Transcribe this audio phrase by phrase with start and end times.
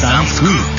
[0.00, 0.77] Sounds good.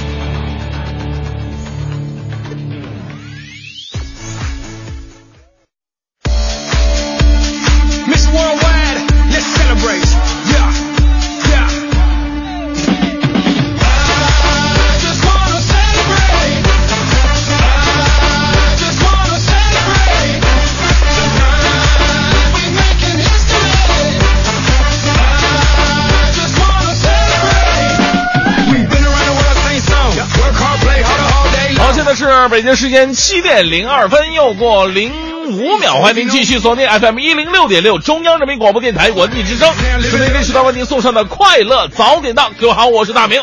[32.30, 35.12] 是北京时间七点零二分，又过零
[35.48, 42.52] 五秒，欢迎您继续锁定 FM 一零六点六中央人民广播电台文艺之声，是那历史到为您送上的快乐早点档。
[42.60, 43.42] 各位好，我是大明。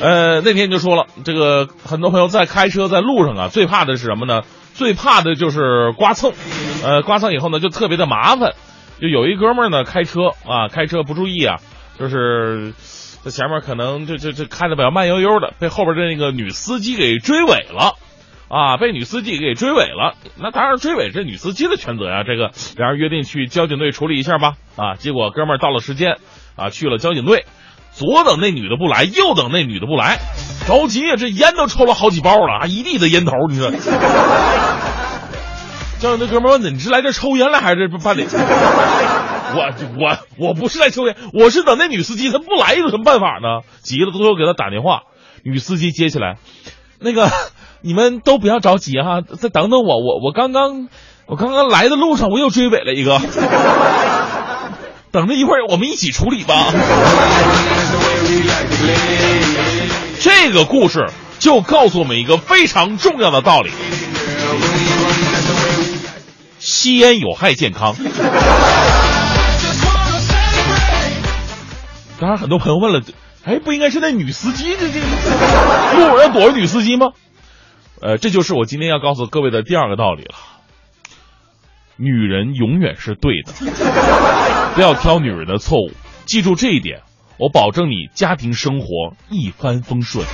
[0.00, 4.42] 呃，那天就说了，这个很多朋友在开车在路上啊，最怕的是什么呢？
[4.74, 6.32] 最怕的就是刮蹭，
[6.84, 8.54] 呃，刮蹭以后呢，就特别的麻烦。
[9.00, 11.56] 就有一哥们儿呢，开车啊，开车不注意啊，
[11.98, 12.72] 就是
[13.24, 17.96] 在前面可能就就就开的比较慢悠悠的，被后边的那个女司机给追尾了。
[18.48, 22.22] 啊，被女司机给追尾了，那当然追尾是女司机的全责呀。
[22.22, 24.54] 这个两人约定去交警队处理一下吧。
[24.76, 26.18] 啊，结果哥们儿到了时间，
[26.54, 27.44] 啊，去了交警队，
[27.90, 30.20] 左等那女的不来，右等那女的不来，
[30.64, 33.72] 着急呀，这烟都抽了好几包了，啊，一地的烟头，你说。
[36.00, 38.26] 交警队哥们儿问的：“你是来这抽烟了还是办理？”
[39.56, 43.62] 我我我不是来抽烟，我是等那女司机，她不来有什么办法呢？
[43.82, 45.02] 急了，最后给她打电话，
[45.44, 46.36] 女司机接起来，
[46.98, 47.30] 那个
[47.80, 50.88] 你们都不要着急哈、再等等我，我我刚刚
[51.26, 53.20] 我刚刚来的路上我又追尾了一个，
[55.12, 56.72] 等着一会儿我们一起处理吧。
[60.20, 61.06] 这个故事
[61.38, 63.70] 就告诉我们一个非常重要的道理：
[66.66, 67.94] 吸烟有害健康。
[72.18, 73.02] 当然，很多朋友问了，
[73.44, 74.98] 哎，不应该是那女司机这这
[75.96, 77.12] 路人要躲着女司机吗？
[78.02, 80.34] 呃，这就是我今天要告诉各位的第二个道理了。
[81.96, 83.52] 女人永远是对的，
[84.74, 85.92] 不要挑女人的错误，
[86.24, 87.02] 记住这一点，
[87.38, 88.86] 我保证你家庭生活
[89.28, 90.24] 一帆风顺。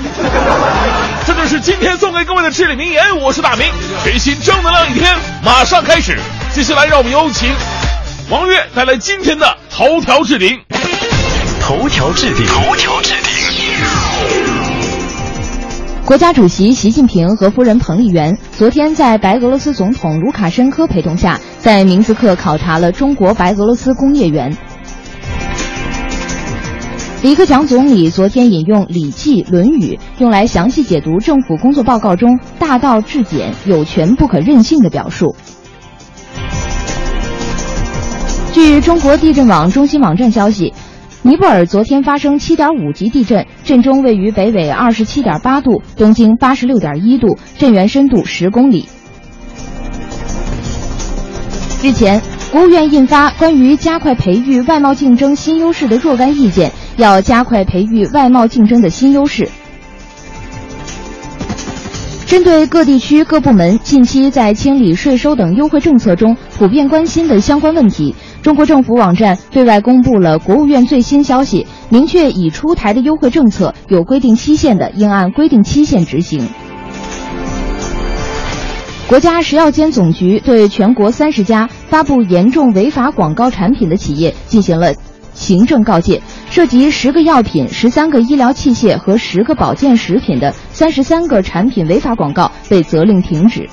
[1.27, 3.67] 这就是今天送给各位的至理名言，我是大明，
[4.05, 6.17] 全新正能量一天马上开始。
[6.53, 7.53] 接下来让我们有请
[8.31, 10.61] 王悦带来今天的头条置顶。
[11.61, 13.33] 头条置顶，头条置顶。
[16.05, 24.57] 国家主席习近平和夫人彭丽媛昨天在白俄罗斯总统卢卡申科陪同下，在明斯克考察了中国白俄罗斯工业园。
[27.23, 35.37] 李克强总理昨天引用《礼记》《论语》，用来详细解读政府工作报告中“大道至简，有权不可任性”的表述。
[38.53, 40.75] 据中国地震网中心网站消息，
[41.23, 48.89] 尼泊尔昨天发生7.5级地震，震中位于北纬27.8度，东经86.1度，震源深度10公里。
[51.85, 59.49] 日前，国务院印发关于加快培育外贸竞争新优势的若干意见，要加快培育外贸竞争的新优势。
[62.27, 76.49] 针对各地区各部门近期在清理税收等优惠政策中普遍关心的相关问题，中国政府网站对外公布了国务院最新消息，明确已出台的优惠政策有规定期限的，应按规定期限执行。
[79.07, 84.95] 国家食药监总局对全国三十家发布严重违法广告产品的企业进行了
[85.43, 93.69] 行政告诫，涉及十个药品、十三个医疗器械和十个保健食品的三十三个产品违法广告被责令停止。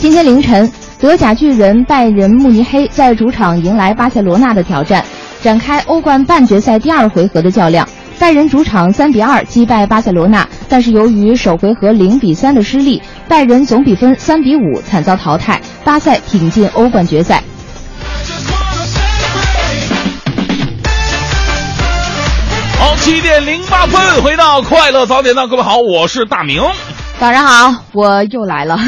[0.00, 5.04] 今天凌晨，德甲巨人拜仁慕尼黑在主场迎来巴塞罗那的挑战，
[5.42, 7.86] 展开欧冠半决赛第二回合的较量。
[8.18, 17.42] 拜仁主场三比二击败巴塞罗那，但是由于首回合零比三的失利，拜仁总比分三比五惨遭淘汰，巴塞挺进欧冠决赛。
[22.78, 26.62] 好，七点零八分，回到快乐早点档，各位好，我是大明。
[27.18, 28.78] 早上好，我又来了。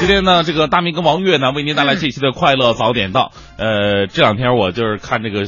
[0.00, 3.30] 今天呢，这个大明跟王悦呢为您带来这期的快乐早点到。
[3.56, 5.46] 呃，这两天我就是看这个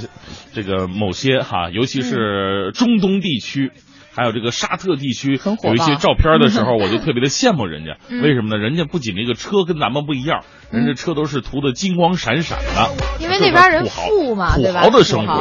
[0.55, 3.73] 这个某些哈，尤其是中东地区。
[4.13, 7.97] 还有这个沙特地区很火有一些照片的时候， 我就特别的羡慕人家。
[8.09, 8.59] 嗯为什么呢？
[8.59, 10.41] 人家不仅这个车跟咱们不一样，
[10.71, 15.33] 人家车都是涂的金光闪闪的，因为那边人土豪富嘛对吧土豪的生活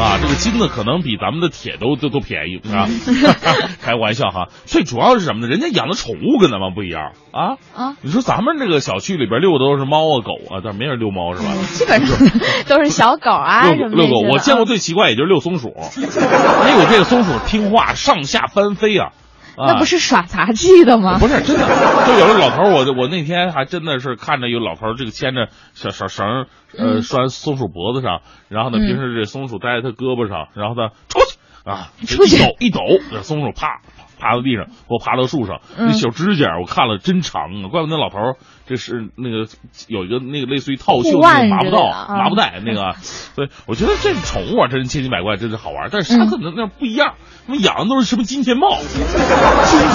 [0.00, 4.48] 啊，这个金子可能比咱们的铁都都都便宜啊，嗯开玩笑哈。
[4.66, 5.48] 最主要是什么呢？
[5.48, 7.58] 人家养的宠物跟咱们不一样啊。
[7.74, 11.52] 啊，你说咱们这个小区里边遛的都是猫啊狗啊，但是没人遛猫是吧？
[11.72, 12.16] 基本上
[12.68, 19.10] 都是小狗啊什么遛狗遛狗，我见过最奇怪也就是遛松鼠， 哎呦，这个松鼠听话，上下翻飞啊！
[19.60, 19.72] 啊。
[19.72, 21.18] 那不是耍杂技的吗？
[21.18, 21.66] 不是真的，
[22.06, 26.46] 就有的老头儿，我我那天还真的是看着有老头儿这个牵着小小绳儿，
[26.76, 27.02] 呃，嗯。
[27.02, 28.86] 拴松鼠脖子上，然后呢，嗯。
[28.86, 32.36] 平时这松鼠待在他胳膊上，然后呢出去啊，出去。
[32.36, 32.80] 一抖一抖，
[33.10, 33.80] 这松鼠啪
[34.20, 38.36] 爬到地上，或爬到树上，嗯那小指甲我看了真长啊，怪不得那老头儿
[38.68, 39.48] 这是那个
[39.88, 45.88] 有一个那个类似于套袖护那个麻布道腕之类的、啊麻布袋那个，所以我觉得这宠物啊，真是千奇百怪，真是好玩。
[45.90, 47.14] 但是沙特那那不一样，
[47.46, 49.00] 他们养的都是什么金钱豹、金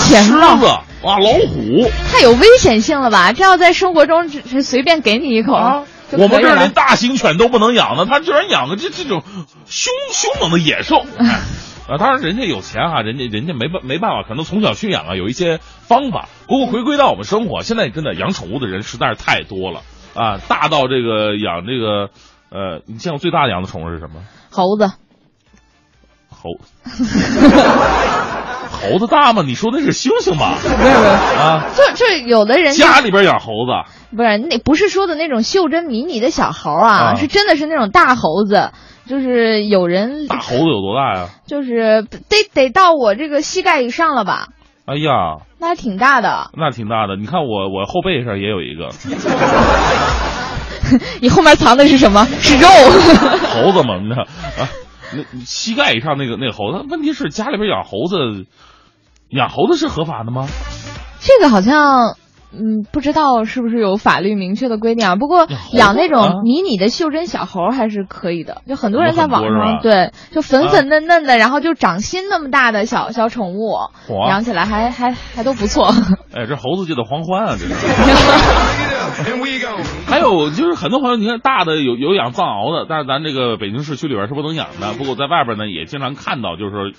[0.02, 0.84] 钱豹狮子啊、
[1.20, 1.90] 老虎。
[2.12, 3.32] 太有危险性了吧？
[3.32, 5.54] 这要在生活中只是随便给你一口，
[6.12, 9.24] 我们这儿连大型犬都不能养呢，他居然养个这这种
[9.68, 11.06] 凶凶猛的野兽。
[11.18, 11.40] 哎
[11.88, 16.28] 啊，当然人家有钱哈、人家人家没办没办法，可能从小驯养啊，有一些方法。
[16.48, 19.82] 不过回归到我们生活，现在真的养宠物的人实在是太多了
[20.16, 22.10] 啊，大到这个养这个
[22.50, 24.24] 呃，你见过最大的养的宠物是什么？
[24.50, 24.92] 猴子，
[26.30, 26.52] 猴。
[28.72, 29.42] 猴子大吗？
[29.46, 30.58] 你说那是猩猩吧？
[30.62, 33.72] 不是不是，啊，就就有的人家里边养猴子，
[34.16, 38.72] 不是那不是说的那种袖珍迷你的小猴啊，啊是真的是那种大猴子，
[39.08, 41.30] 就是有人大猴子有多大呀？
[41.46, 44.50] 就是得得到我这个膝盖以上了吧，
[44.86, 46.50] 哎呀，那还挺大的。
[46.58, 47.16] 那挺大的。
[47.16, 48.90] 你看我我后背上也有一个
[51.22, 52.26] 你后面藏的是什么？
[52.26, 52.68] 是肉。
[53.54, 54.68] 猴子蒙的啊？
[55.14, 58.46] 那膝盖以上那个那个猴子，问题是家里边养猴子，
[59.30, 60.48] 养猴子是合法的吗？
[61.20, 62.18] 这个好像。
[62.58, 65.16] 嗯，不知道是不是有法律明确的规定啊？
[65.16, 73.76] 不过养那啊种迷你的袖珍小猴还是可以的，就很多人在网上对，就粉粉嫩嫩的，然后就掌心那么大的小小宠物，
[74.30, 75.90] 养起来还还还都不错。
[76.34, 77.74] 哎，这猴子就得黄欢啊，这是。
[79.26, 79.82] and we go.
[80.08, 84.94] 还有就是很多朋友，你看大的有有养藏獒的，但是咱这个北京市区里边是不能养的。
[84.94, 86.92] 不过在外边呢，也经常看到，就是说。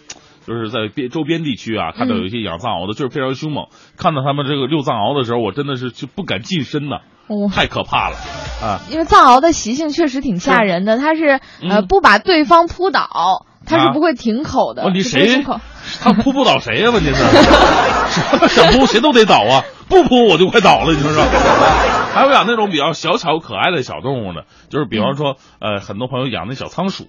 [0.47, 3.67] 就是在边周边地区啊，看到有一些养藏獒的，就是非常凶猛。
[3.97, 8.17] 看到他们这个遛藏獒的时候，我真的是就不敢近身呐，哦太可怕了
[8.63, 8.81] 啊！
[8.91, 14.85] 因为藏獒的习性确实挺吓人的，它是呃嗯不把对方扑倒，它是啊不会停口的。
[14.85, 15.61] 问题谁是停口？
[16.01, 21.23] 他扑不倒谁呀、问题是， 想扑谁都得倒啊，不扑我就快倒了，你说说。
[22.15, 27.05] 还有养那种比较小巧可爱的小动物呢，就是比方说，呃，很多朋友养那小仓鼠，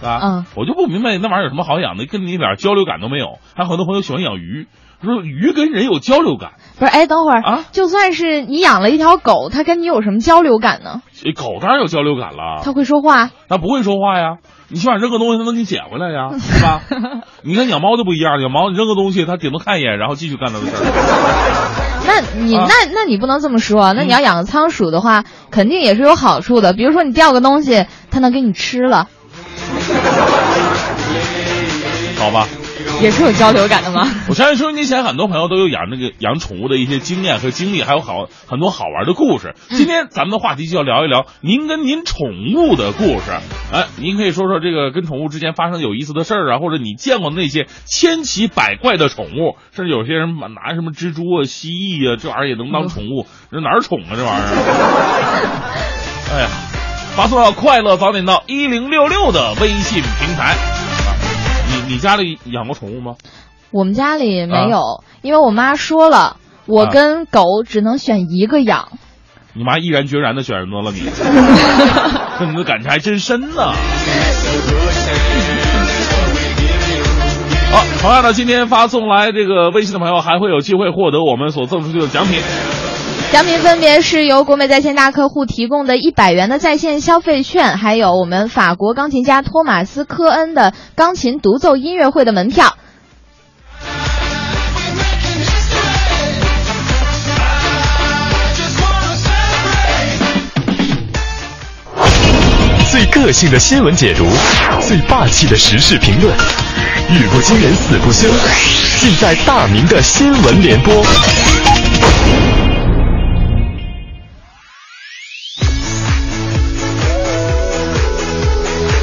[0.00, 3.38] 啊，嗯我就不明白那玩意儿有什么好养的，跟你一点交流感都没有。
[3.56, 4.68] 还有很多朋友喜欢养鱼，
[5.02, 11.02] 说鱼跟人有交流感，不是，哎，等会儿啊就算是你养了一条狗，它跟你有什么交流感呢？
[11.12, 13.30] 这狗当然有交流感了，它会说话？
[13.48, 14.36] 它不会说话呀。
[14.70, 16.82] 你起码扔个东西，它能给你捡回来呀，是吧？
[17.42, 21.94] 你看养猫就不一样，养猫你扔个东西，它顶多看一眼，然后继续干它的事儿。
[22.06, 26.72] 那你、啊那那你不能这么说，那嗯你要养个仓鼠的话，肯定也是有好处的。
[26.72, 29.08] 比如说你掉个东西，它能给你吃了，
[32.18, 32.46] 好吧，
[33.00, 34.08] 也是有交流感的吗？
[34.28, 39.54] 我相信收音机前很多朋友都有养那个养宠物的一些经验和经历，还有好很多好玩的故事。
[39.70, 42.26] 今天咱们的话题就要聊一聊您跟您宠
[42.56, 43.30] 物的故事。
[43.72, 56.34] 哎，您可以说说这个跟宠物之间发生有意思的事儿啊，或者你见过那些千奇百怪的宠物，甚至有些人拿什么蜘蛛啊、蜥蜴啊，这玩意儿也能当宠物，这哪儿宠啊这玩意儿？
[56.34, 56.48] 哎呀，
[57.14, 60.77] 发送到快乐早点到一零六六的微信平台。
[61.88, 63.16] 啊，你你家里养过宠物吗？
[63.70, 68.92] 我们家里没有，因为我妈说了，我啊跟狗只能选一个养。
[69.54, 71.02] 你妈毅然决然的选择了你，
[72.38, 73.72] 那 你的感情还真深呢。
[77.72, 82.40] 好，同样的，今天发送来这个微信的朋友还会有机会获得我们所赠出去的奖品。
[83.30, 92.74] 奖品分别是由国美在线大客户提供的一百元的在线消费券，还有我们法国钢琴家托马斯科恩的钢琴独奏音乐会的门票。
[102.90, 104.26] 最个性的新闻解读，
[104.80, 106.34] 最霸气的时事评论，
[107.10, 108.26] 语不惊人死不休，
[108.98, 111.04] 尽在大明的新闻联播。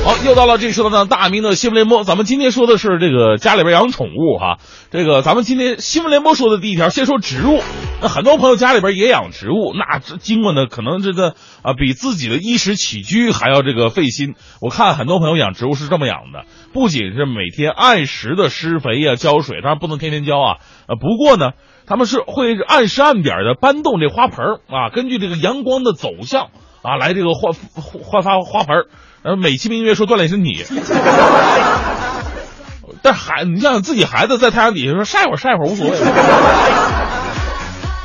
[0.05, 2.03] 好，又到了这时候呢，大明的新闻联播。
[2.03, 4.59] 咱们今天说的是这个家里边养宠物哈。
[4.91, 7.59] 这个咱们今天新闻联播说的第一条，先说植物。
[8.03, 11.33] 那很多朋友家里边也养植物，那经过呢，可能这个
[11.63, 14.35] 啊，比自己的衣食起居还要这个费心。
[14.61, 20.57] 我看很多朋友养植物是这么养的，不仅是每天按时的施肥呀、浇水，当然不能天天浇啊。
[20.87, 21.53] 呃，不过呢，
[21.87, 26.49] 他们是会按时按点的搬动这花盆儿啊，根据这个阳光的走向
[26.83, 27.53] 啊，来这个换
[28.03, 28.85] 换发花盆儿。
[29.25, 30.63] 然后美其名曰说锻炼身体，
[33.01, 35.97] 但孩你想想自己孩子在太阳底下说晒会儿晒会儿无所谓。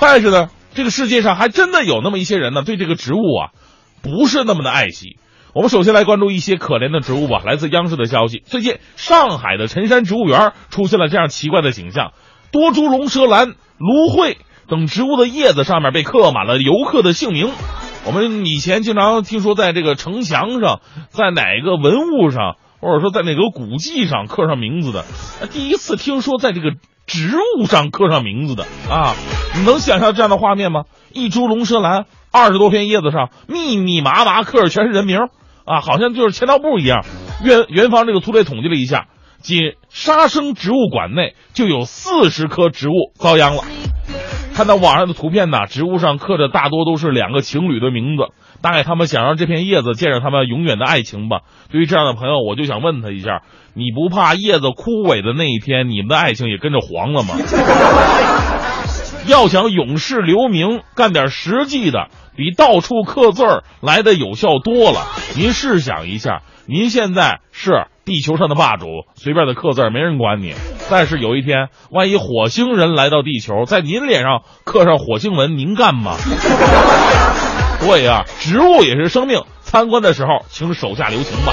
[0.00, 3.52] 但是呢，这个世界上还真的有那么一些人呢，对这个植物啊
[4.00, 5.18] 不是那么的爱惜。
[5.52, 7.42] 我们首先来关注一些可怜的植物吧。
[7.44, 12.12] 来自央视的消息，最近上海的辰山植物园出现了这样奇怪的景象：
[12.50, 14.38] 多株龙舌兰、芦荟
[14.70, 17.52] 等植物的叶子上面被刻满了游客的姓名。
[18.06, 20.80] 我们以前经常听说，在这个城墙上，
[21.10, 25.04] 在哪个文物上，或者说在哪个古迹上刻上名字的，
[25.52, 26.70] 第一次听说在这个
[27.06, 29.14] 植物上刻上名字的啊！
[29.54, 30.84] 你能想象这样的画面吗？
[31.12, 35.18] 一株龙舌兰，二十多片叶子上密密麻麻刻着全是人名
[35.66, 37.04] 啊，好像就是签到簿一样。
[37.44, 39.08] 园园方这个粗略统计了一下，
[39.42, 43.62] 仅沙生植物馆内就有四十棵植物遭殃了。
[44.54, 48.24] 看到网上的图片呢，植物上刻着大多都是两个情侣的名字，
[48.60, 51.40] 大概他们想让这片叶子见证他们永远的爱情吧。
[51.70, 53.42] 对于这样的朋友，我就想问他一下：
[53.74, 57.36] 你不怕叶子枯萎的那一天，你们的爱情也跟着黄了吗？
[59.26, 65.06] 要想永世留名，干点实际的，比到处刻字儿来的有效多了。
[65.36, 70.52] 您试想一下，您现在是地球上的霸主，随便的刻字没人管你。
[70.90, 76.16] 但是有一天，万一火星人来到地球，在您脸上刻上火星文，您干吗？
[77.78, 81.52] 对呀、植物也是生命，参观的时候请手下留情吧。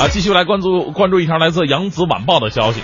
[0.00, 2.80] 啊，继续来关注关注一条来自《扬子晚报》的消息。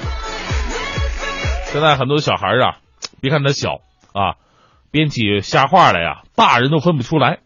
[1.72, 2.76] 现在很多小孩啊，
[3.20, 3.80] 别看他小
[4.12, 4.38] 啊，
[4.92, 7.40] 编起瞎话来呀，大人都分不出来。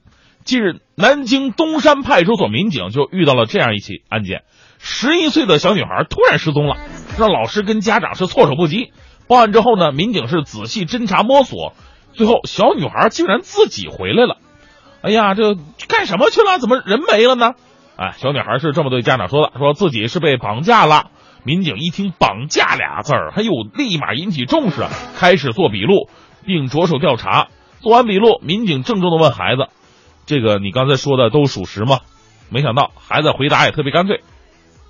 [0.47, 4.45] 近日，南京东山派出所民警就遇到了这样一起案件：
[4.79, 6.76] 十一岁的小女孩突然失踪了，
[7.19, 8.93] 让老师跟家长是措手不及。
[9.26, 11.73] 报案之后呢，民警是仔细侦查摸索，
[12.12, 14.37] 最后小女孩竟然自己回来了。
[15.03, 15.57] 哎呀，这
[15.88, 16.61] 干什么去了？
[16.61, 17.55] 怎么人没了呢？
[17.97, 21.11] 哎，小女孩是这么对家长说的，说自己是被绑架了。
[21.43, 24.85] 民警一听“绑架”俩字儿，哎呦，立马引起重视，
[25.17, 26.09] 开始做笔录，
[26.45, 27.49] 并着手调查。
[27.81, 29.67] 做完笔录，民警郑重的问孩子
[30.26, 32.00] ：“这个你刚才说的都属实吗？”
[32.50, 34.23] 没想到孩子回答也特别干脆：“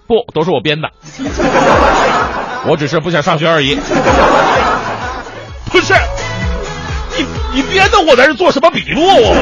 [0.07, 0.91] 不，都是我编的，
[2.69, 3.77] 我只是不想上学而已。”
[5.71, 5.95] 不是，
[7.17, 7.25] 你
[7.55, 9.37] 你编的，我在这做什么笔录啊？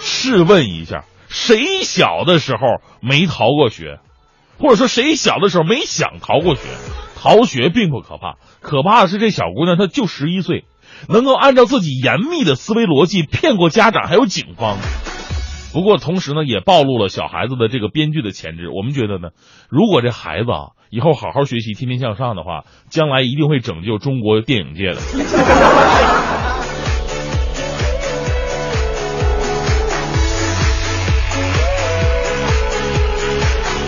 [0.00, 3.98] 试问一下，谁小的时候没逃过学？
[4.58, 6.62] 或者说谁小的时候没想逃过学？
[7.20, 10.64] 逃学并不可怕，可怕的是这小姑娘她就十一岁，
[11.08, 14.78] 能够按照自己严密的思维逻辑骗过家长还有警方。
[15.72, 18.68] 不过同时呢，也暴露了小孩子的这个编剧的潜质。
[18.68, 19.30] 我们觉得呢，
[19.70, 26.41] 如果这孩子啊以后好好学习，天天向上的话，将来一定会拯救中国电影界的。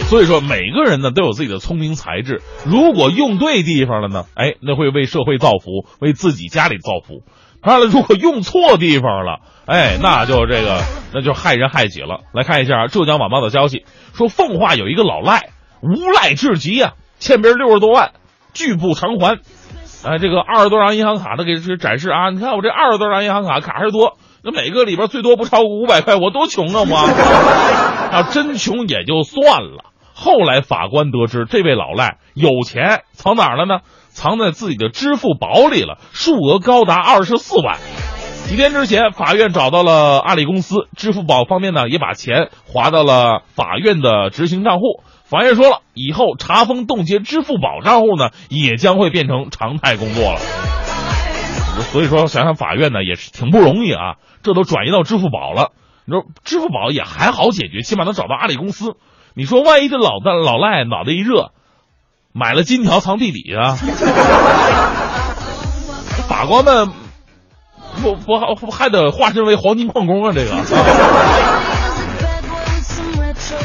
[0.08, 7.24] 所以说，每个人呢都有自己的聪明才智，如果用对地方了呢，哎，那会为社会造福，为自己家里造福。
[7.60, 10.82] 当然了，如果用错地方了，哎，那就这个
[11.12, 12.20] 那就害人害己了。
[12.32, 15.48] 来看一下浙江晚报的消息，说奉化有一个老赖，
[15.80, 18.12] 无赖至极啊，欠别人六十多万，
[18.52, 19.40] 拒不偿还。
[20.04, 28.12] 哎，这个二十多张银行卡的给这展示啊，你看我这二十多张银行卡卡还多，那每个里边最多不超过五百块，我多穷啊我！
[28.12, 29.93] 要真穷也就算了。
[30.14, 33.80] 后来法官得知，这位老赖有钱藏哪儿了呢？
[34.10, 37.78] 藏在自己的支付宝里了，数额高达二十四万。
[38.46, 45.02] 几天之前，法院找到了阿里公司，支付宝方面呢也把钱划到了法院的执行账户。
[45.24, 50.38] 法院说了，以后查封冻结支付宝账户呢，也将会变成常态工作了。
[51.90, 55.72] 所以说，想想法院呢也是挺不容易啊，这都转移到支付宝了。
[56.04, 58.94] 你说支付宝也还好解决，起码能找到阿里公司。
[59.36, 61.50] 你说万一这老大老赖脑袋一热，
[62.32, 63.74] 买了金条藏地底下，
[66.28, 66.92] 法官们
[68.00, 70.32] 不不不还得化身为黄金矿工啊？
[70.32, 70.52] 这个。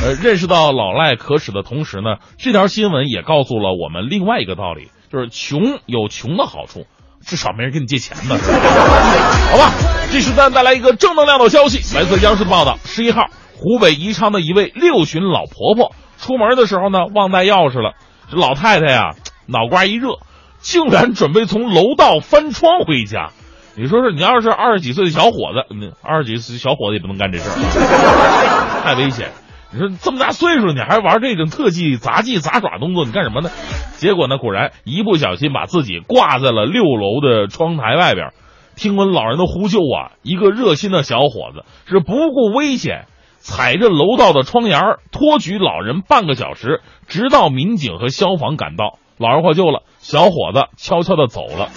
[0.01, 6.87] 呃，认识到老赖可耻的同时呢，这条新闻也告诉了我们另外一个道理，就是穷有穷的好处，
[7.23, 8.39] 至少没人跟你借钱呢，
[9.51, 9.71] 好吧，
[10.11, 13.25] 这时咱带来一个正能量的消息，来自央视报道，十一号，
[13.59, 17.95] 湖北宜昌的一位六旬老婆婆出门的时候呢，忘带钥匙了，
[18.31, 19.15] 这老太太呀，
[19.47, 20.19] 脑瓜一热，
[20.59, 23.31] 竟然准备从楼道翻窗回家。
[23.75, 27.55] 你说说，你要是二十几岁的小伙子，二十几岁小伙子也不能干这事儿，
[28.83, 29.29] 太危险。
[29.71, 33.49] 你说这么大岁数，你还玩这种特技、杂技、杂耍动作，你干什么呢？
[33.97, 38.31] 结果呢，果然一不小心把自己挂在了六楼的窗台外边。
[38.75, 43.07] 听闻老人的呼救啊，一个热心的小伙子是不顾危险，
[43.39, 51.69] 踩着楼道的窗沿儿托举老人半个小时，直到民警和消防赶到，老人获救了，小伙子悄悄的走了。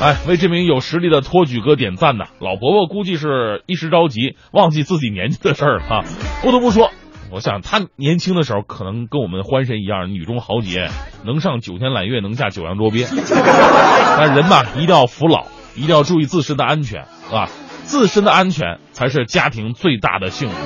[0.00, 2.26] 哎，为这名有实力的托举哥点赞呐！
[2.40, 6.04] 老婆婆估计是一时着急，忘记自己年纪的事儿了啊。
[6.42, 6.90] 不得不说，
[7.32, 10.88] 我想她年轻的时候可能跟我们欢神一样，女中豪杰，
[11.24, 13.06] 能上九天揽月，能下九阳捉鳖。
[14.18, 17.48] 但人嘛，一定要服老，一定要注意自身的安全，啊，
[17.88, 20.56] 自身的安全才是家庭最大的幸福。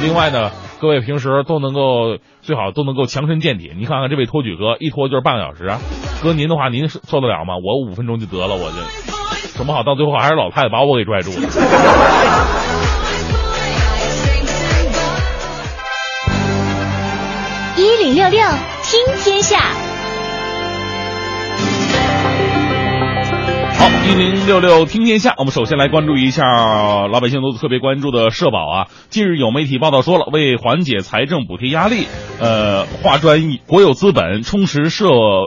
[0.00, 3.72] 另外呢，各位平时都能够最好都能够强身健体。
[3.76, 5.68] 你看看这位托举哥，一拖就是半个小时。
[6.22, 7.54] 哥您的话，您受得了吗？
[7.56, 8.76] 我五分钟就得了，我就
[9.58, 11.36] 什么好，到最后还是老太太把我给拽住了。
[17.76, 18.40] 一零六六
[18.84, 19.58] 听天下，
[24.08, 28.86] 一零六六听天下，我们首先来关注一下老百姓都特别关注的社保啊。
[29.10, 32.06] 近日有媒体报道说了，为缓解财政补贴压力，
[32.40, 35.04] 呃，划专国有资本充实社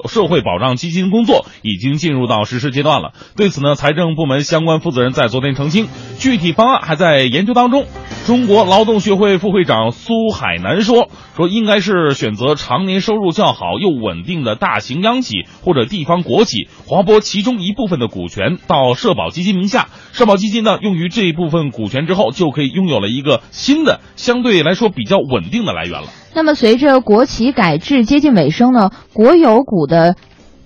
[0.08, 3.13] 社会保障基金工作已经进入到实施阶段了。
[3.36, 5.88] 对此呢，财政部门相关负责人在昨天澄清，
[6.20, 7.88] 具体方案还在研究当中。
[8.27, 19.87] 中国劳动学会副会长苏海南说：“说应该是选择常年收入较好又稳定的大型央企或者地方国企，划拨其中一部分的股权到社保基金名下。
[20.14, 26.07] 社保基金呢，用于这一部分股权之后，就可以拥有了一个新的相对来说比较稳定的来源了。
[26.33, 30.16] 那么，随着国企改制接近尾声呢，国有股的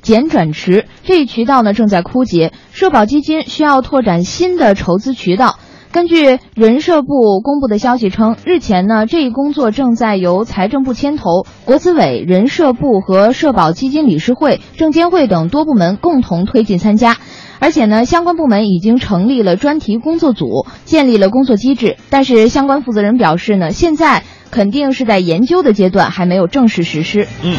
[0.02, 5.60] 减转持这一渠道呢正在枯竭，社保基金需要拓展新的筹资渠道。”
[5.96, 17.16] 根据人社部公布的消息称，日前呢，这一工作正在由财政部牵头，国资委、人社部和社保基金理事会、证监会等多部门共同推进参加。
[17.60, 21.96] 而且呢，相关部门已经成立了专题工作组，建立了工作机制。
[22.10, 27.26] 但是相关负责人表示呢，现在肯定是在研究的阶段，还没有正式实施。
[27.42, 27.56] 嗯。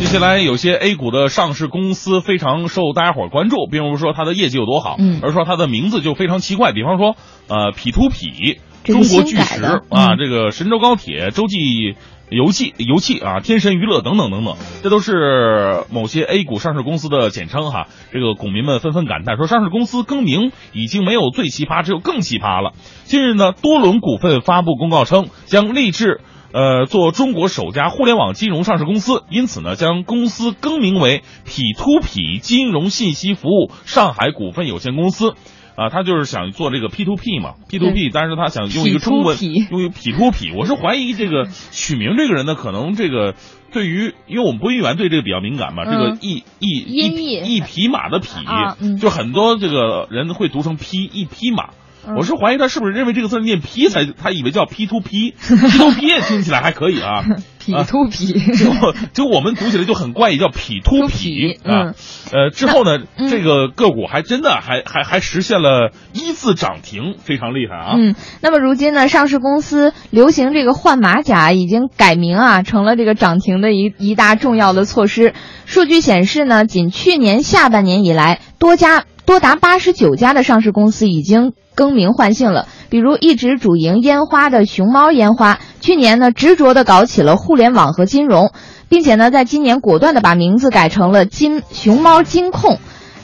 [0.00, 6.72] 接下来，有些 A 股的上市公司非常受大家伙关注，并不是说它的业绩有多好，嗯而是说它的名字就非常奇怪。
[6.72, 7.16] 比方说，
[7.48, 11.96] 呃，匹图匹、中国巨石啊，嗯这个神州高铁、洲际
[12.30, 17.86] 油气、油气啊，天神娱乐等等等等，这都是某些 A 股上市公司的简称哈。
[18.10, 22.72] 这个股民们纷纷感叹说，上市公司更名已经没有最奇葩，只有更奇葩了。
[23.04, 26.22] 近日呢，多伦股份发布公告称，将立志。
[26.52, 35.34] 呃，做中国首家互联网金融上市公司，因此呢，将公司更名为匹图匹金融信息服务上海股份有限公司。
[35.76, 40.52] 啊，他就是想做这个 P to P 嘛，P to P，但是他想用一个中文，P2P 用一个匹图匹。
[40.54, 43.34] 我是怀疑这个取名这个人呢，可能这个
[43.72, 51.70] 对于，因为我们播音员对这个比较敏感嘛，这个嗯一一一一匹马的匹啊，嗯就很多这个人会读成匹一匹马。
[52.06, 57.24] 嗯我是怀疑他是不是认为这个字念 P 才，他以为叫 P to P，P to P 也听起来还可以啊。
[57.58, 61.92] 匹图匹，结果结果我们读起来就很怪异，叫匹突匹匹啊。
[62.32, 67.94] 呃，之后呢，嗯这个个股还真的还还还实现了一字涨停，非常厉害啊。
[67.98, 75.34] 嗯，那么如今呢，上市公司流行这个换马甲，已经改名啊，成了这个涨停的一一大重要的措施。
[75.66, 82.66] 数据显示呢，仅去年下半年以来，多家多达八十九家的上市公司已经更名换姓了。
[82.90, 88.52] 比如一直主营烟花的熊猫烟花，去年呢执着的搞起了互联网和金融，
[88.90, 92.76] 并且呢，在今年果断的把名字改成了金熊猫金控。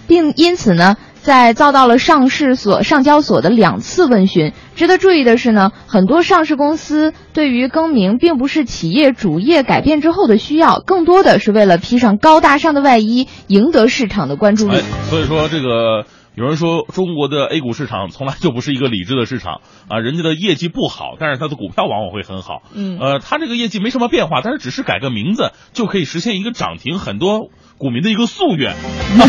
[0.08, 4.52] 并因此呢，在遭到了上市所、上交所的两次问询。
[4.76, 14.78] 值得注意的是呢，很多上市公司对于更名并不是企业主业改变之后的需要，更多的是为了披上高大上的外衣，赢得市场的关注力。，
[15.10, 16.04] 所以说这个
[16.36, 22.60] 有人说中国的 A 股市场从来就不是一个理智的市场啊，人家的业绩不好，但是它的股票往往会很好。
[22.74, 28.76] 嗯呃，它这个业绩没什么变化，但是只是改个名字就可以实现一个涨停，很多股民的一个夙愿，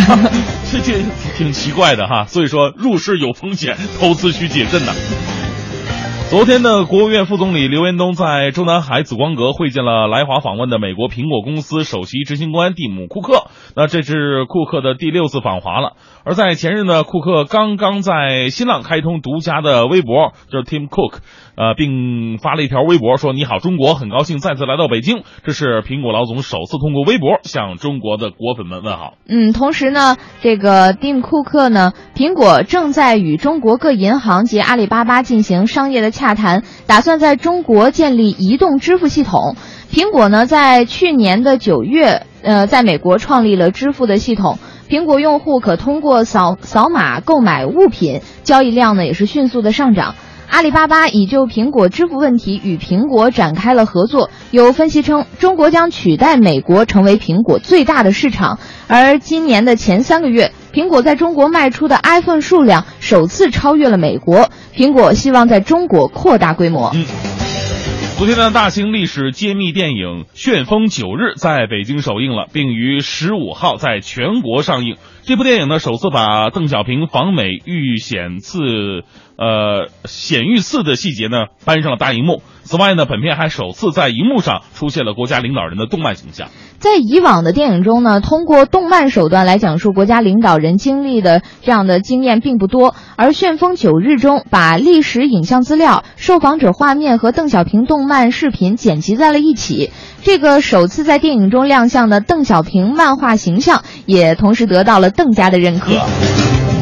[0.70, 1.02] 这这
[1.38, 2.26] 挺奇怪的哈。
[2.26, 4.92] 所以说入市有风险，投资需谨慎呐。
[6.30, 13.46] 昨天呢，国务院副总理刘延东在中南海紫光阁会见了来华访问的美国苹果公司首席执行官蒂姆·库克。
[13.78, 15.94] 那这是库克的第六次访华了。
[16.26, 21.20] 而在前日呢，库克刚刚在新浪开通独家的微博，就是 Tim Cook，
[21.58, 29.16] 呃，并发了一条微博说：“你好，中国，很高兴再次来到北京。”这是苹果老总首次通过微博向中国的果粉们问好。
[29.28, 39.56] 嗯，同时呢，这个蒂姆·库克呢，苹果正在与中国各银行及阿里巴巴进行商业的洽谈，打算在中国建立移动支付系统。
[39.92, 44.60] 苹果呢，在去年的九月，呃，在美国创立了支付的系统。
[44.88, 50.14] 苹果用户可通过扫扫码购买物品，交易量呢也是迅速的上涨。
[50.50, 54.30] 阿里巴巴已就苹果支付问题与苹果展开了合作。
[54.50, 58.58] 有分析称，中国将取代美国成为苹果最大的市场。
[58.88, 64.50] 而今年的前三个月，苹果在中国卖出的 iPhone 数量首次超越了美国。
[64.76, 66.94] 苹果希望在中国扩大规模。
[68.18, 74.98] 昨天呢大型历史揭秘电影《旋风九日》在北京首映了，并于十五号在全国上映。
[75.22, 79.04] 这部电影呢，首次把邓小平访美遇险刺，
[79.38, 82.42] 呃，险遇刺的细节呢搬上了大荧幕。
[82.68, 86.50] 此外呢，本片还首次在荧幕上出现了国家领导人的动漫形象。
[86.80, 92.94] 在以往的电影中呢，通过动漫手段来讲述国家领导人经历的这样的经验并不多。
[93.16, 99.92] 而《旋风九日》中把历史影像资料、受访者画面和邓小平动漫视频剪辑在了一起。
[100.22, 105.94] 这个首次在电影中亮相的邓小平漫画形象，也同时得到了邓家的认可。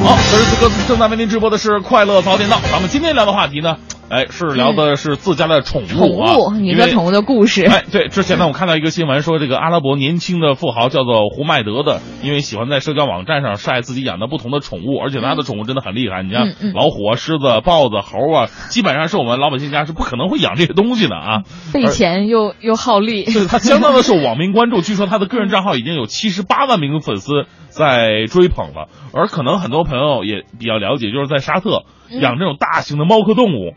[0.04, 3.76] 好，此时此刻正在为您直播的是《快乐早点到》，咱们今天聊的话题呢？
[4.08, 7.66] 哎，是聊的是自家的宠物啊，宠物，你的宠物的故事。
[7.66, 16.22] 哎，对，之前呢，我看到一个新闻说，这个阿拉伯年轻的富豪叫做胡麦德的，因为喜欢在社交网站上晒自己养的不同的宠物，而且他的宠物真的很厉害。
[16.22, 21.42] 你像老虎啊、狮子、豹子、猴啊，基本上是我们老百姓家是不可能会养这些东西的啊。
[21.72, 24.82] 费钱又又耗力， 对他相当的受网民关注。
[24.82, 33.76] 据说他的个人账号已经有七十八万名粉丝在追捧了，而可能很多朋友也比较了解，就是在沙特养这种大型的猫科动物。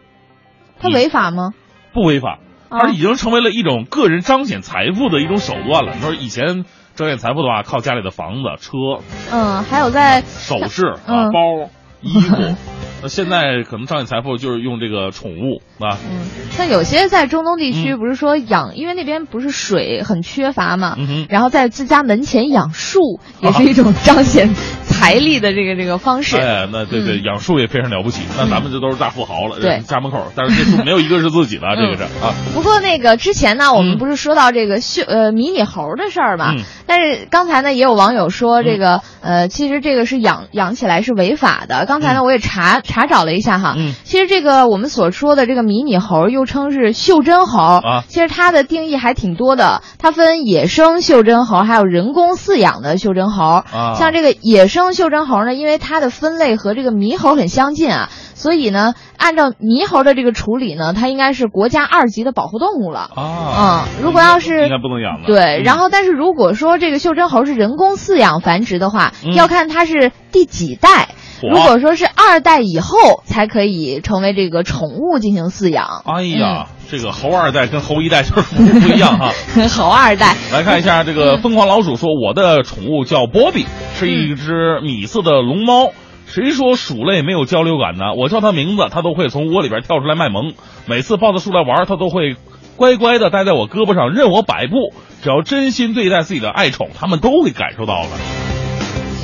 [0.81, 1.55] 它违法吗？
[1.93, 2.39] 不违法，
[2.71, 5.95] 它已经成为了一种个人彰显财富的一种手段了。
[5.95, 6.65] 你说以前
[6.95, 12.37] 彰显财富的话，靠家里的房子、车，嗯，还有在首饰啊、包、衣服。
[13.01, 15.99] 那现在可能彰显财富就是用这个宠物啊。
[16.11, 24.51] 嗯，像有些在中东地区，不是说养，因为那边不是水很缺乏嘛，嗯然后在自家门前养树，也是一种彰显。
[24.99, 28.23] 财力的这个这个方式，哎，那对对，养树也非常了不起。
[28.37, 32.35] 那咱们这都是大富豪了，对，家门口，但是这树没有一个是自己的， 这个是啊。
[32.53, 36.57] 不过那个之前呢，我们不是说到这个秀呃迷你猴的事儿嘛？
[36.87, 41.87] 但是刚才呢，也有网友说这个呃，其实这个是养养起来是违法的。
[41.89, 43.75] 刚才呢，我也查查找了一下哈，
[44.05, 53.95] 其实这个我们所说的这个迷你猴，又称是袖珍猴啊，其实它的定义还挺多的，它分野生袖珍猴，还有人工饲养的袖珍猴啊。
[53.95, 63.85] 像这个野生袖珍猴呢，因为它的分类和这个猕猴很相近啊，所以呢，按照猕猴的这个处理呢，它应该是国家二级的保护动物了啊。
[63.99, 65.27] 嗯，如果要是应该不能养了。
[65.27, 71.09] 对，然后但是如果说这个袖珍猴是人工饲养繁殖的话，要看它是第几代。
[71.41, 76.03] 如果说是二代以后才可以成为这个宠物进行饲养。
[76.05, 79.31] 哎呀，这个猴二代跟猴一代就是不不一样哈。
[79.71, 80.35] 猴二代。
[80.53, 85.93] 来看一下这个 疯狂老鼠说，我的宠物叫波比，是一只米色的龙猫。
[86.29, 88.13] 谁说鼠类没有交流感呢？
[88.17, 90.53] 我叫它名字，它都会从窝里边跳出来卖萌。
[90.87, 92.37] 每次抱着出来玩，它都会
[92.77, 94.93] 乖乖的待在我胳膊上，任我摆布。
[95.23, 98.09] 只要真心对待自己的爱宠，它们都会感受到了。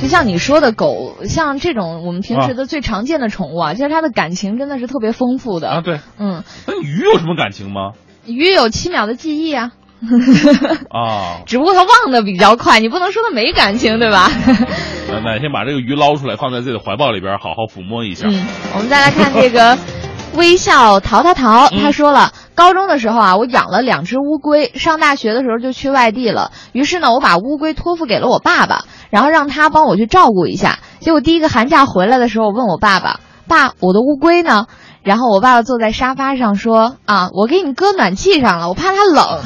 [0.01, 5.81] 就像你说的狗，像这种我们平时的最常见的宠物啊，其实它的感情真的是特别丰富的啊。
[5.81, 7.91] 对，嗯，那鱼有什么感情吗？
[8.25, 9.71] 鱼有七秒的记忆啊。
[10.91, 14.29] 啊， 只不过它忘的比较快，你不能说它没感情，对吧？
[15.23, 18.27] 那哪天把这个鱼捞出来，放在自己的怀抱里边，好好抚摸一下。
[18.27, 19.77] 嗯，我们再来看这个
[20.35, 30.79] 微笑淘淘淘，他说了，高中的时候啊，我养了两只乌龟，上大学的时候就去外地了，于是呢，我把乌龟托付给了我爸爸，然后让他帮我去照顾一下。
[30.99, 34.65] 结果第一个寒假回来的时候，我问我爸爸：“爸，我的乌龟呢？”
[35.03, 39.41] 然后我爸爸坐在沙发上说：“啊，我给你搁暖气上了，我怕它冷。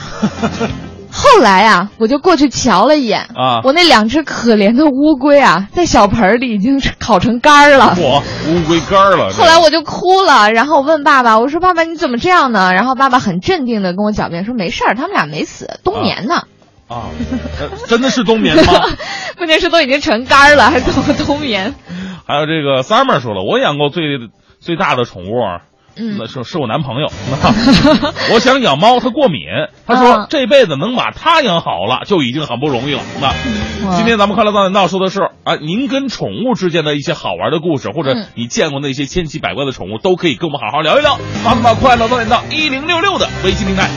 [1.22, 7.94] ”后来啊，我就过去瞧了一眼啊，我那两只可怜的乌龟啊，在小盆里已经烤成干儿了。
[7.98, 9.32] 嚯，乌龟干儿了！
[9.36, 16.44] 后来我就哭了，然后我问爸爸：“我说爸爸你怎么这样呢？”然后爸爸很镇定的跟我狡辩说：“没事儿，他们俩没死，冬眠呢。”
[16.88, 17.10] 啊，
[17.88, 18.64] 真的是冬眠吗？
[19.38, 21.76] 关键是都已经成干了，还怎么冬眠？
[22.26, 24.04] 还有这个 summer 说了，我养过最。
[24.62, 25.62] 最大的宠物嗯
[26.18, 27.12] 那是是我男朋友。
[28.34, 29.42] 我想养猫，他过敏。
[29.86, 33.02] 他说啊这辈子能把他养好了，就已经很不容易了。
[33.22, 33.34] 那
[33.96, 41.18] 今天咱们快乐大本道说的是啊，您跟宠物之间的一些好玩的故事，或者嗯你见过那些千奇百怪的宠物，都可以跟我们好好聊一聊。
[41.44, 43.90] 发送到快乐大本道一零六六的微信平台。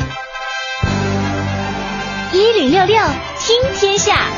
[2.32, 2.96] 一零六六
[3.38, 4.28] 听天下，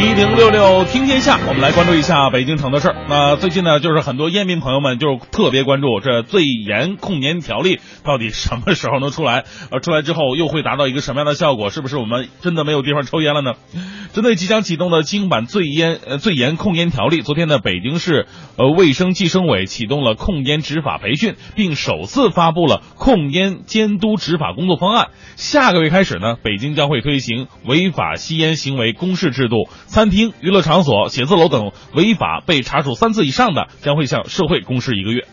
[0.00, 3.06] 一零六六听天下，我们来关注一下北京城的事儿。
[3.08, 9.42] 那最近呢，就是很多烟民朋友们就特别关注这最严控烟条例到底什么时候能出来？
[9.72, 11.70] 呃，出来之后又会达到一个什么样的效果？
[11.70, 13.54] 是不是我们真的没有地方抽烟了呢？
[14.14, 25.08] 针对即将启动的京版最烟呃最严控烟条例，昨天呢，北京市呃卫生计生委启动了控烟执法培训，并首次发布了控烟监督执法工作方案。
[25.34, 35.26] 下个月开始呢，北京将会推行违法吸烟行为公示制度，餐厅、娱乐场所、写字楼等违法被查处三次以上的，将会向社会公示一个月。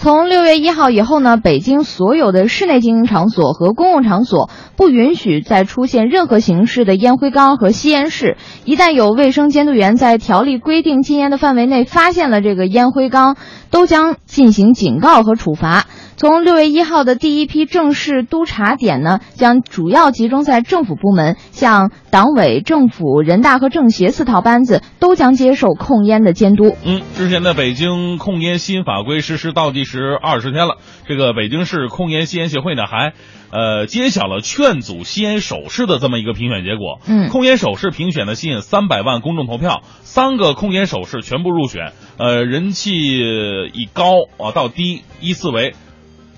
[0.00, 8.36] 从六月一号以后呢，北京所有的室内经营场所和公共场所不允许再出现任何形式的烟灰缸和吸烟室。
[8.64, 13.36] 一旦有卫生监督员在条例规定禁烟的范围内发现了这个烟灰缸，
[13.70, 15.86] 都将进行警告和处罚。
[16.18, 26.76] 从六月一号的第一批正式督查点呢，将主要集中在政府部门，像党委、政府、人大和政协四套班子都将接受控烟的监督。
[26.84, 33.12] 嗯，之前的北京控烟新法规实施倒计时二十天了，这个北京市控烟吸烟协会呢还。
[33.50, 36.98] 呃，揭晓了劝阻吸烟手势的这么一个评选结果。
[37.06, 41.92] 嗯控烟手势评选呢吸引三百万公众投票，三个控烟手势全部入选。
[42.18, 45.74] 呃，人气以高啊到低依次为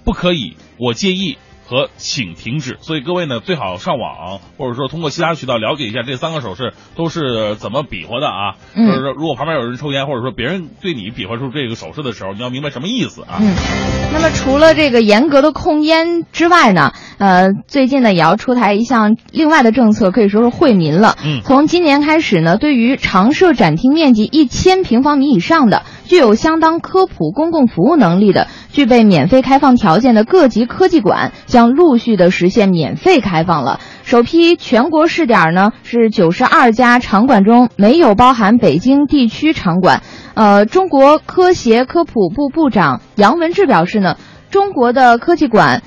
[0.05, 1.37] 不可以、我介意。
[1.71, 2.79] 和请停止。
[2.81, 8.57] 所以各位呢，最好上网或者说通过其他渠道了解一下这三个手势都是怎么比划的啊。
[8.75, 13.39] 嗯就是说，如果旁边有人抽烟，或者说别人对你比划出这个手势的时候，你要明白什么意思啊。
[13.41, 13.55] 嗯，
[14.13, 21.17] 那么除了这个严格的控烟之外呢，呃，最近呢也要出台一项另外的政策，可以说是惠民了。
[21.25, 33.81] 嗯从今年开始呢，对于常设展厅面积一千平方米以上的、具有相当科普公共服务能力的、具备免费开放条件的各级科技馆，将陆续的实现免费开放了。
[34.03, 40.03] 首批全国试点呢是九十二家场馆中没有包含北京地区场馆。
[40.35, 44.17] 呃，中国科协科普部部长杨文志表示呢，
[44.51, 45.83] 中国的科技馆。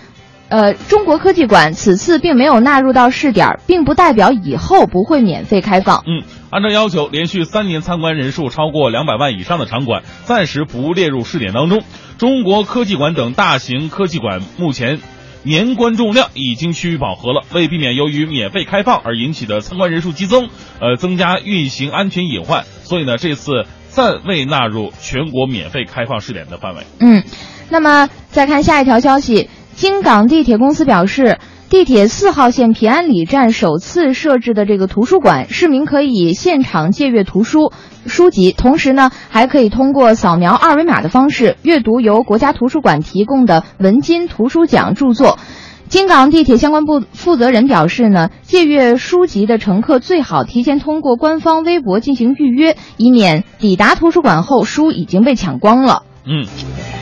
[0.49, 6.03] 呃，中国科技馆此次并没有纳入到试点，并不代表以后不会免费开放。
[6.05, 11.81] 嗯，按照要求，连续三年参观人数超过两百万以上的场馆，暂时不列入试点当中。
[12.19, 14.99] 中国科技馆等大型科技馆目前
[15.43, 17.43] 年观众量已经趋于饱和了。
[17.53, 26.84] 为避免由于免费开放而引起的参观人数激增，呃，增加运行安全隐患，所以呢，这次暂未纳入全国免费开放试点的范围。
[26.99, 27.23] 嗯，
[27.69, 31.38] 那么再看下一条消息，京港地铁公司表示。
[31.73, 37.73] 地铁四号线平安里站首次设置的这个图书馆，市民可以现场借阅图书
[38.05, 45.39] 书籍，同时呢，还可以通过扫描二维码的方式阅读由国家图书馆提供的文津图书奖著作。
[45.88, 56.03] 京港地铁相关部负责人表示呢，借阅书籍的乘客最好提前通过官方微博进行预约，以免抵达图书馆后书已经被抢光了。
[56.23, 56.45] 嗯，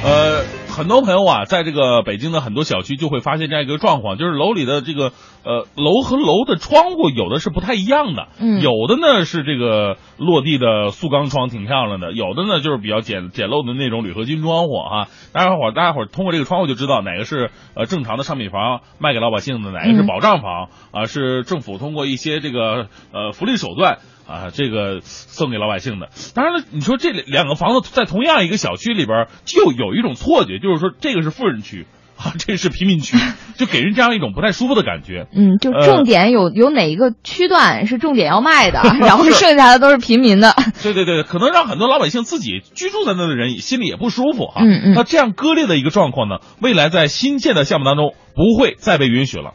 [0.05, 5.11] 呃，很多朋友啊，在这个北京的很多小区就会发现这样一个状况，就是楼里的这个
[5.43, 15.07] 呃楼和楼的窗户有的是不太一样的，嗯有的呢是这个落地的塑钢窗，挺漂亮的，有的呢就是比较简简陋的那种铝合金窗户啊。
[15.33, 23.99] 大家伙儿大家伙儿通过这个窗户就知道哪个是呃正常的商品房卖给老百姓的，哪个是嗯保障房啊、是政府通过一些这个呃福利手段。
[24.31, 26.09] 啊，这个送给老百姓的。
[26.33, 31.85] 当然了，你说这两个房子在同样一个小区里边，就有一种错觉，就是说这个是富人区
[32.17, 33.17] 啊，这是贫民区，
[33.57, 35.27] 就给人这样一种不太舒服的感觉。
[35.35, 40.55] 嗯，就呃重点有、有哪一个区段是重点要卖的，然后 剩下的都是平民的。
[40.81, 49.53] 对对对，可能让很多老百姓自己居住在那的人心里也不舒服啊、嗯嗯那这样割裂的一个状况呢，未来在新建的项目当中不会再被允许了。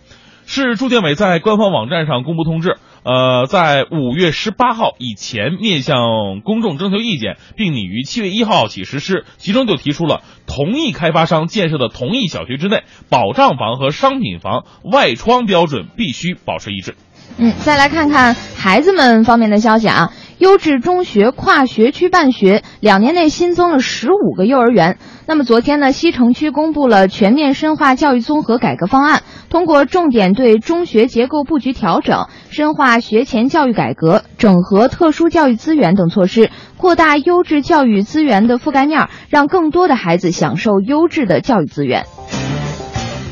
[0.48, 9.24] 市住建委在官方网站上公布通知，呃，在五月十八号以前面向公众征求意见，并拟于七月一号起实施。
[9.36, 16.96] 其中就提出了，同一开发商建设的同一小区之内，保障房和商品房外窗标准必须保持一致。
[17.38, 20.12] 嗯，再来看看孩子们方面的消息啊。
[20.38, 24.98] 优质中学跨学区办学，两年内新增了十五个幼儿园。
[25.26, 42.04] 那么昨天呢，西城区公布了全面深化教育综合改革方案，通过重点对中学结构布局调整、深化学前教育改革、整合特殊教育资源等措施，扩大优质教育资源的覆盖面，让更多的孩子享受优质的教育资源。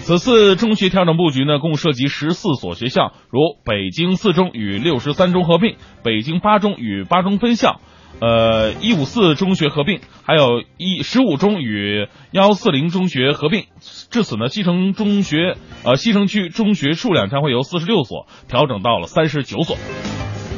[0.05, 7.81] 此次中学调整布局呢，共涉及十四所学校，如北京四中与六十三中合并，北京八中与八中分校，
[8.21, 13.65] 呃，一五四中学合并，还有一十五中与幺四零中学合并。
[14.11, 19.79] 至此呢，西城中学呃西城区中学数量将会由四十六所调整到了三十九所。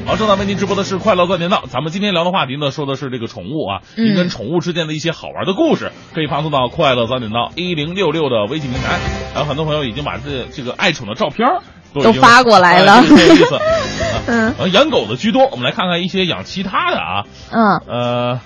[0.06, 3.82] 好，正在为您直播的是《快乐钻点到》，咱们今天聊的话题呢，说的是这个宠物啊，
[4.14, 9.00] 跟宠物之间的一些好玩的故事，可以发送到《快乐早点到》一零六六的微信平台。
[9.34, 11.48] 还有很多朋友已经把这这个爱宠的照片
[11.92, 13.58] 都发过来了有意思。
[14.28, 18.40] 嗯呃，养狗的居多，我们来看看一些养其他的啊，嗯，呃，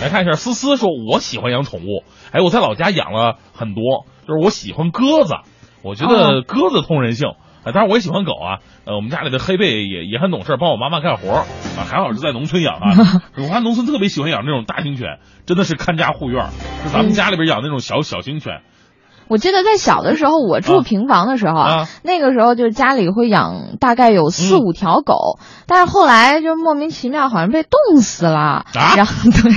[0.00, 5.34] 来看一下，思思说，我喜欢养宠物，哎，我在老家养了很多，就是我喜欢鸽子，
[5.82, 7.32] 我觉得鸽子通人性。
[7.68, 11.38] 啊，当然我也喜欢狗啊，呃，我们家里的黑贝也也很懂事，帮我妈妈干活儿
[11.76, 12.90] 啊，还好是在农村养啊。
[13.36, 16.48] 我看农村特别喜欢养那种大型犬，真的是看家护院。
[16.84, 18.62] 就咱们家里边养那种小小型犬，
[19.28, 28.64] 我记得在小的时候，我住啊平房的时候啊那个时候就家里会养大概有四嗯五条狗，但是后来就莫名其妙好像被冻死了，啊
[28.96, 29.52] 然后对。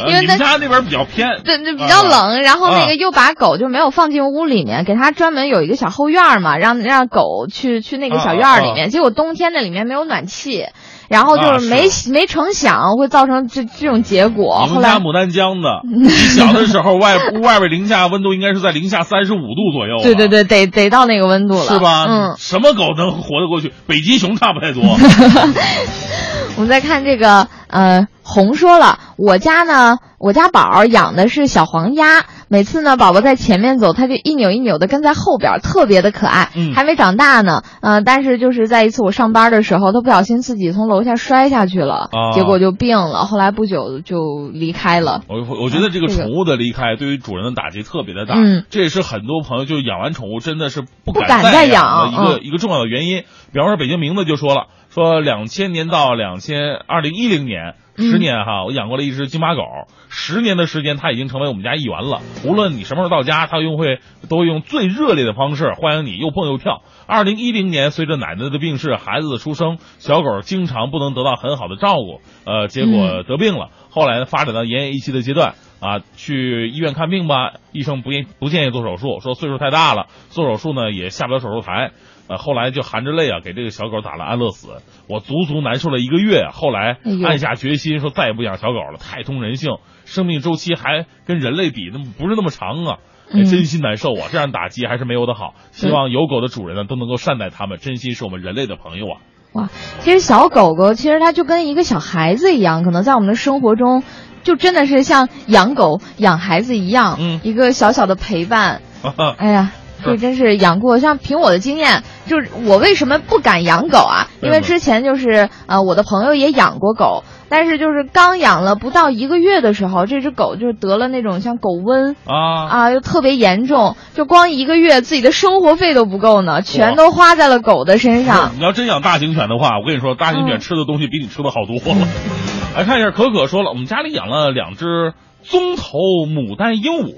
[0.00, 8.90] 呃因为那家那边比较偏，对 对，比较冷，然后那啊个又把狗就没有放进屋里面，给它专门有一个小后院嘛，让让狗去去那个小院里面。
[8.90, 10.66] 结果冬天那里面没有暖气，
[11.08, 14.64] 然后就是没、没成想会造成这这种结果。
[14.66, 22.04] 你们家牡丹江的， 你小的时候外屋外边零下温度应该是在零下三十五度左右、啊，对对，对，得得到那个温度了，是吧？
[22.08, 23.72] 嗯，什么狗能活得过去？
[23.86, 24.82] 北极熊差不太多。
[26.56, 36.50] 我们再看这个，呃，红说了，我家呢，我家宝儿养的是小黄鸭，每次呢，宝宝在前面走，它就一扭一扭的跟在后边，特别的可爱。
[36.54, 45.22] 嗯还没长大呢，呃，但是就是在一次我上班的时候，它不小心自己从楼下摔下去了，啊结果就病了，后来不久就离开了。
[45.28, 53.24] 我我觉得这个宠物的离开对于主人的打击特别的大，嗯这也是很多朋友就养完宠物真的是不不敢再养的一个、一个重要的原因。
[53.52, 57.74] 比方说北京名字就说了，说两千年到两千二零一零年。
[57.96, 59.62] 嗯十年哈，我养过了一只金马狗，
[60.08, 62.20] 十年的时间，它已经成为我们家一员了。
[62.44, 66.82] 无论你什么时候到家，它用会都会用最热烈的方式欢迎你，又蹦又跳。
[67.06, 73.68] 二零一零年，随着奶奶的病逝，孩子的出生，小狗经常不能得到很好的照顾，呃，结果得病了。
[73.90, 81.90] 后来呢，发展到奄奄一息的阶段啊，去医院看病吧，医生不建不建议做手术，说岁数太大了，做手术呢也下不了手术台。
[82.32, 84.68] 呃，后来就含着泪啊，给这个小狗打了安乐死。
[85.06, 92.98] 我足足难受了一个月，后来暗下决心说再也不养小狗了，太通人性，生命周期还跟人类比，那么不是那么长啊。
[93.32, 94.28] 真心难受啊！
[94.30, 95.54] 这样打击还是没有的好。
[95.70, 99.20] 希望有狗的主人呢都能够善待它们，真心是我们人类的朋友啊。
[99.54, 104.02] 哇，其实小狗狗其实它就跟一个小孩子一样，可能在我们的生活中，
[104.42, 108.82] 就真的是像养狗养孩子一样，嗯一个小小的陪伴。
[109.38, 110.98] 哎呀，是这真是养过。
[110.98, 114.28] 像凭我的经验，就是我为什么不敢养狗啊？
[114.42, 122.14] 因为之前就是呃，我的朋友也养过狗，但是就是刚养了不到一个月的时候，这只狗就得了那种像狗瘟。
[122.26, 128.52] 啊，啊，又特别严重，就光一个月自己的生活费都不够呢，全都花在了狗的身上。
[128.56, 132.08] 你要真养大型犬的话，我跟你说，大型犬嗯吃的东西比你吃的好多了。
[132.76, 135.12] 来看一下，可可说了，我们家里养了两只
[135.42, 137.12] 棕头牡丹鹦鹉，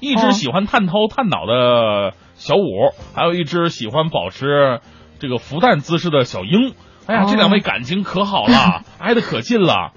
[0.00, 4.80] 一只哦喜欢探头探脑的小五，还有一只喜欢保持
[5.18, 6.74] 这个孵蛋姿势的小鹰。
[7.06, 9.92] 哎呀，哦这两位感情可好了， 挨得可近了。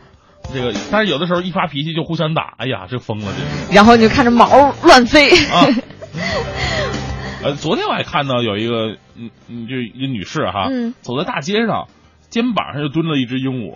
[0.53, 3.73] 这个，但是有的时候一发脾气就互相打，哎呀，这疯了，这是。
[3.75, 5.29] 然后你就看着毛乱飞。
[5.47, 5.67] 啊
[7.43, 11.87] 呃，昨天我还看到有一个，嗯嗯，就一个女士哈，嗯走在大街上，
[12.29, 13.75] 肩膀上就蹲了一只鹦鹉。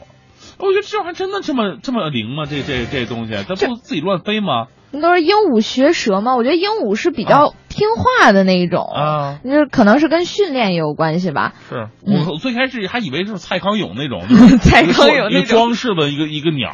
[0.59, 2.45] 我觉得这玩意儿真的这么这么灵吗？
[2.49, 4.67] 这这这东西，它不自己乱飞吗？
[4.89, 6.35] 你都是鹦鹉学舌吗？
[6.37, 11.53] 我觉得鹦鹉是比较听话的那一种，啊，就是可能是跟训练也有关系吧。
[11.69, 16.69] 是嗯我最开始还以为是蔡康永那种， 就是蔡康永那种装饰的一个一个鸟，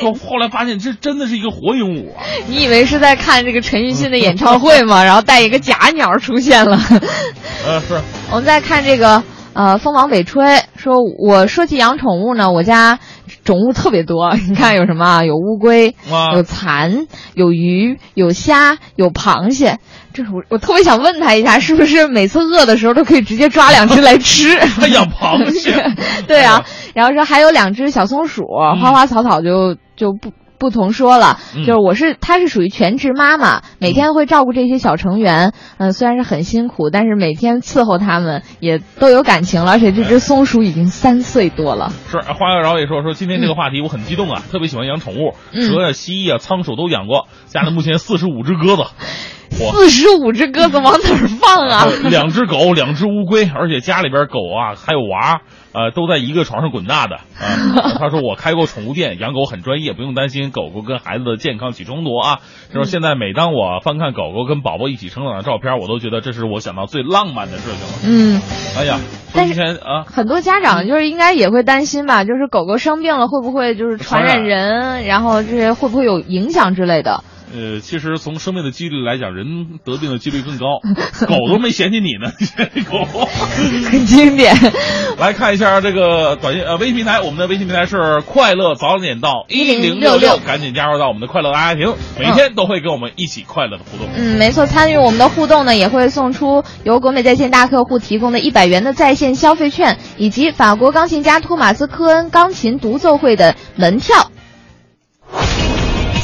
[0.00, 2.22] 后后来发现这真的是一个活鹦鹉啊！
[2.48, 5.02] 你以为是在看这个陈奕迅的演唱会吗？
[5.04, 6.78] 然后带一个假鸟出现了。
[7.66, 9.24] 呃，是我们再看这个，
[9.56, 10.44] 呃，风往北吹，
[10.76, 12.98] 说我说起养宠物呢，我家
[13.42, 14.34] 宠物特别多。
[14.48, 15.24] 你看有什么啊？
[15.24, 19.78] 有乌龟，啊有蚕，有鱼，有虾，有螃蟹。
[20.12, 24.58] 这是我我特别想问他一下，是不是每次饿的时候都可以直接抓两只来吃？
[24.78, 25.72] 他养螃蟹
[26.28, 28.44] 对啊，然后说还有两只小松鼠，
[28.78, 30.32] 花花草草就就不。
[30.58, 31.64] 不同说了，嗯。
[31.64, 41.92] 就是我是她是属于全职妈妈，每天会照顾这些小成员，嗯、虽然是很辛苦，但是每天伺候他们也都有感情了，而且这只松鼠已经三岁多了。
[42.10, 45.62] 是花妖娆也说说今天这个话题我很激动啊，特别喜欢养宠物，嗯。
[45.62, 48.84] 蛇呀、蜥蜴啊、仓鼠都养过，家里目前四十五只鸽子，
[49.50, 51.86] 四十五只鸽子往哪儿放啊？
[52.10, 55.40] 两只狗，两只乌龟，而且家里边狗啊还有娃，
[55.76, 57.98] 呃，都在一个床上滚大的啊。
[57.98, 62.40] 他说我开过宠物店，养狗很专业，不用担心狗狗跟孩子的健康起冲突啊。
[62.72, 67.94] 他说现在每当我翻看狗狗跟宝宝一起成长的照片，我都觉得这是我想到最浪漫的事情了。
[68.06, 68.40] 嗯，
[68.78, 68.98] 哎呀，
[69.34, 77.22] 但是啊，很多家长就是应该也会担心吧，就是狗狗生病了会不会就是传染人，然后这些会不会有影响之类的？
[77.54, 80.80] 呃，其实从生命的几率来讲，人得病的几率更高，
[81.26, 83.04] 狗都没嫌弃你呢，你嫌弃狗。
[83.04, 84.54] 很经典。
[85.18, 94.06] 来看一下这个短信呃微信平台，我们的微信平台是快乐早点到一零六六，赶紧加入到我们的快乐大家庭，每天都会跟我们一起快乐的互动。
[94.16, 104.30] 嗯，没错，参与我们的互动呢，也会送出由国美在线大客户提供的一百元的在线消费券，以及法国钢琴家托马斯科恩钢琴独奏会的门票。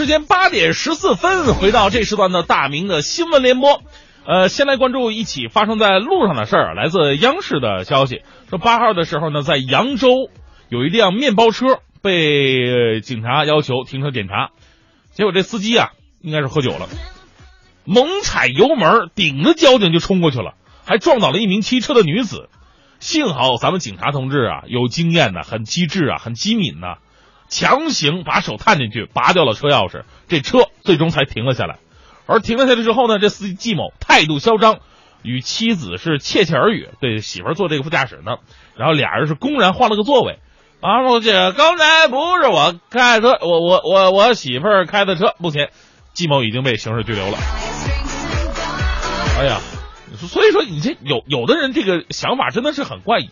[0.00, 3.82] 时间八点十四分，回到这时段的大明的新闻联播。
[4.26, 6.74] 呃，先来关注一起发生在路上的事儿。
[6.74, 10.08] 来自央视的消息说，八号的时候呢，在扬州
[10.70, 14.52] 有一辆面包车被警察要求停车检查，
[15.12, 15.90] 结果这司机啊
[16.22, 16.88] 应该是喝酒了，
[17.84, 20.54] 猛踩油门，顶着交警就冲过去了，
[20.86, 22.48] 还撞倒了一名骑车的女子。
[23.00, 26.96] 幸好咱们警察同志啊有经验的，很机智啊，很机敏呐、
[27.50, 31.78] 强行把手探进去，拔掉了车钥匙，这车最终才停了下来。
[32.26, 34.78] 而停了下来之后呢，这司机季某态度嚣张，
[35.22, 38.36] 与妻子是窃窃耳语，对媳妇儿坐这个副驾驶呢，
[38.76, 40.38] 然后俩人是公然换了个座位。
[40.80, 45.34] 啊，我这刚才不是我开车，我我我我媳妇儿开的车。
[45.38, 45.70] 目前，
[46.14, 47.36] 季某已经被刑事拘留了。
[49.38, 49.58] 哎呀，
[50.16, 53.28] 所以说你这有有的人这个想法真的是很怪异。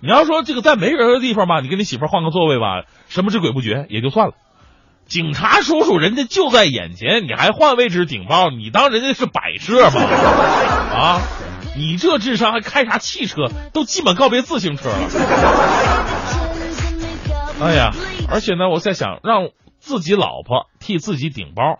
[0.00, 4.34] 你要说这个在没人的地方吧，你跟你媳妇换个座位吧，神不知鬼不觉也就算了。
[5.06, 10.00] 警察叔叔，人家就在眼前，你还换位置顶包，你当人家是摆设吗？
[10.92, 11.20] 啊，
[11.76, 13.48] 你这智商还开啥汽车？
[13.72, 14.98] 都基本告别自行车了。
[17.60, 17.92] 哎呀，
[18.28, 21.78] 而且呢，我在想，让自己老婆替自己顶包，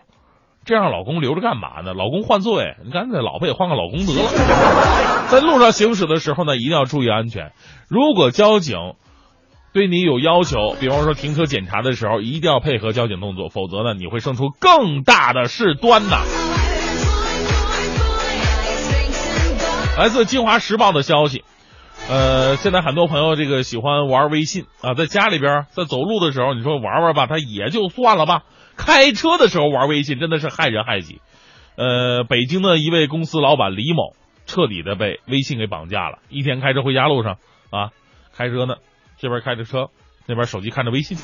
[0.67, 1.93] 这样老公留着干嘛呢？
[1.93, 4.29] 老公换座位，你干脆老婆也换个老公得了。
[5.31, 7.53] 在路上行驶的时候呢，一定要注意安全。
[7.87, 8.75] 如果交警
[9.73, 16.17] 对你有要求，比方说停车检查的时候，一定要配合交警动作，否则呢，你会生出更大的事端呐。
[19.97, 21.45] 来自《京华时报》的消息，
[22.09, 28.43] 呃，现在很多朋友这个喜欢玩微信啊，在家里边在走路的时候，你说玩玩吧，他也就算了吧。
[28.77, 31.19] 开车的时候玩微信真的是害人害己。
[31.75, 34.15] 呃，北京的一位公司老板李某
[34.45, 36.19] 彻底的被微信给绑架了。
[36.29, 37.37] 一天开车回家路上
[37.69, 37.91] 啊，
[38.35, 38.75] 开车呢，
[39.19, 39.87] 这边开着车，
[40.25, 41.17] 那边手机看着微信。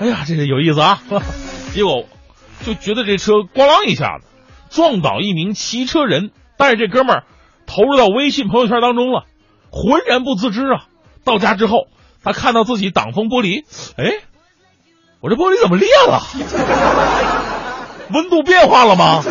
[0.00, 1.00] 哎呀，这个有意思啊！
[1.72, 2.06] 结果
[2.64, 4.26] 就觉得这车咣啷一下子
[4.70, 7.24] 撞倒一名骑车人，但是这哥们儿
[7.66, 9.24] 投入到微信朋友圈当中了，
[9.70, 10.86] 浑然不自知啊。
[11.24, 11.88] 到家之后，
[12.22, 13.64] 他看到自己挡风玻璃，
[13.96, 14.22] 哎，
[15.20, 16.22] 我这玻璃怎么裂了？
[18.12, 19.24] 温度变化了吗？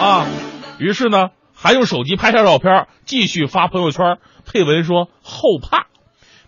[0.00, 0.26] 啊，
[0.78, 5.86] 于是呢，还用手机拍下照片，继续发朋友圈，配文说后怕。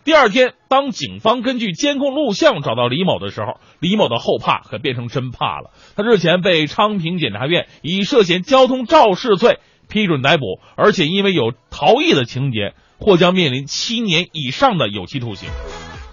[0.05, 5.71] 第二天，当警方根据监控录像找到李某的时候，李某的后怕可变成真怕了。
[5.97, 15.49] 他日前被昌平检察院以涉嫌交通肇事罪批准逮捕，而且因为有逃逸的情节，或将面临七年以上的有期徒刑。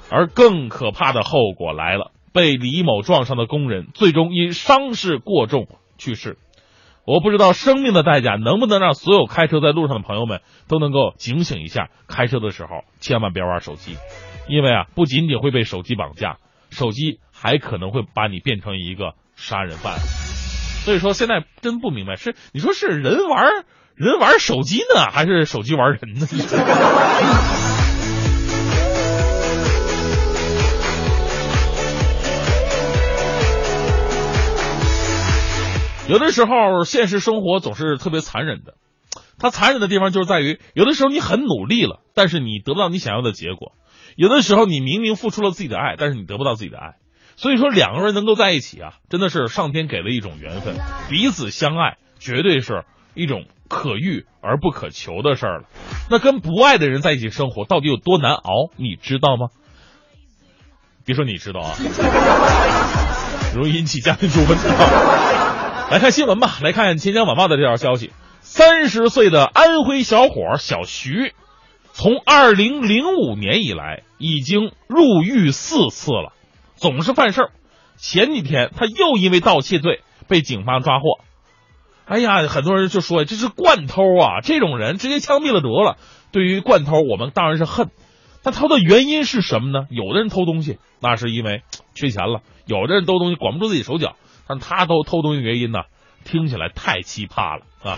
[0.10, 6.38] 而更可怕的后果来了，被李某撞上的工人最终因伤势过重去世。
[7.06, 13.96] 我不知道生命的代价能不能让所有开车在路上的朋友们都能够警醒一下，开车的时候千万别玩手机，
[14.48, 16.38] 因为啊，不仅仅会被手机绑架，
[16.72, 20.00] 手机还可能会把你变成一个杀人犯。
[20.00, 23.52] 所以说，现在真不明白是你说是人玩
[23.96, 26.26] 人玩手机呢，还是手机玩人呢？
[36.08, 38.76] 有的时候现实生活总是特别残忍的，
[39.40, 43.72] 它残忍的地方就是在于，有的时候你很努力了，但是你得不到你想要的结果；
[44.16, 46.96] 有的时候你明明付出了自己的爱，但是你得不到自己的爱。
[47.38, 50.78] 所以说，两个人能够在一起啊，真的是上天给了一种缘分，
[51.10, 52.86] 彼此相爱，绝对是
[53.16, 55.66] 一种可遇而不可求的事儿了。
[56.10, 59.48] 那跟不爱的人在一起生活，到底有多难熬，你知道吗？
[61.04, 61.76] 别说你知道啊，
[63.56, 64.56] 容易引起家庭纠纷。
[65.92, 68.12] 来看新闻吧，来看《钱江晚报》的这条消息：
[68.42, 71.34] 三十岁的安徽小伙小徐，
[71.94, 76.34] 从二零零五年以来已经入狱四次了，
[76.76, 77.52] 总是犯事儿。
[77.98, 81.20] 前几天他又因为盗窃罪被警方抓获。
[82.06, 85.98] 哎呀，很多人就说这是惯偷啊，这种人直接枪毙了得了。
[86.32, 87.92] 对于惯偷，我们当然是恨。
[88.44, 89.88] 那偷的原因是什么呢？
[89.92, 91.62] 有的人偷东西，那是因为
[91.94, 94.16] 缺钱了；有的人偷东西管不住自己手脚。
[94.48, 95.80] 但他都偷东西原因呢，
[96.24, 97.98] 听起来太奇葩了啊！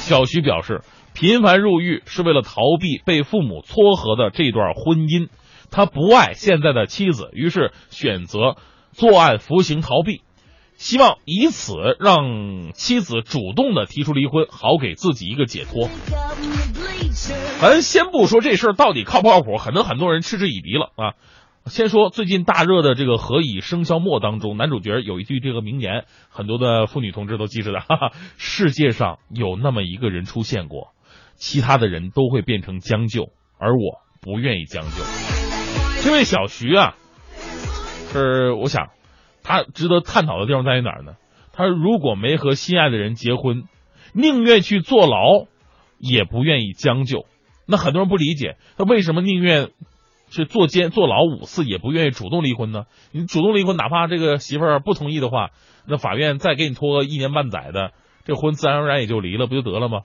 [0.00, 0.82] 小徐表示，
[1.14, 5.28] 频繁入狱是为了逃避被父母撮合的这段婚姻。
[5.70, 8.56] 他不爱现在的妻子，于是选择
[8.92, 10.22] 作案服刑逃避，
[10.78, 15.90] 希望以此让妻子主动的提出离婚，好给自己一个解脱。
[17.60, 21.12] 咱先不说这事儿到底靠不靠谱，可能很多人嗤之以鼻了啊。
[21.68, 30.92] 先说最近大热的这个《何以笙箫默》当中，男主角有一句这个名言，很多的妇女同志都记着的： 哈哈，世界上有那么一个人出现过，
[31.36, 35.02] 其他的人都会变成将就，而我不愿意将就。
[36.02, 36.94] 这位小徐啊，
[38.12, 38.90] 是我想
[39.42, 41.14] 他值得探讨的地方在于哪儿呢？
[41.52, 43.64] 他如果没和心爱的人结婚，
[44.12, 45.46] 宁愿去坐牢，
[45.98, 47.26] 也不愿意将就。
[47.66, 49.70] 那很多人不理解，他为什么宁愿？
[50.30, 52.84] 是坐监坐牢五次也不愿意主动离婚呢？
[53.12, 55.50] 你主动离婚，哪怕这个媳妇儿不同意的话，
[55.86, 57.92] 那法院再给你拖个一年半载的，
[58.24, 60.00] 这婚自然而然也就离了，不就得了吗？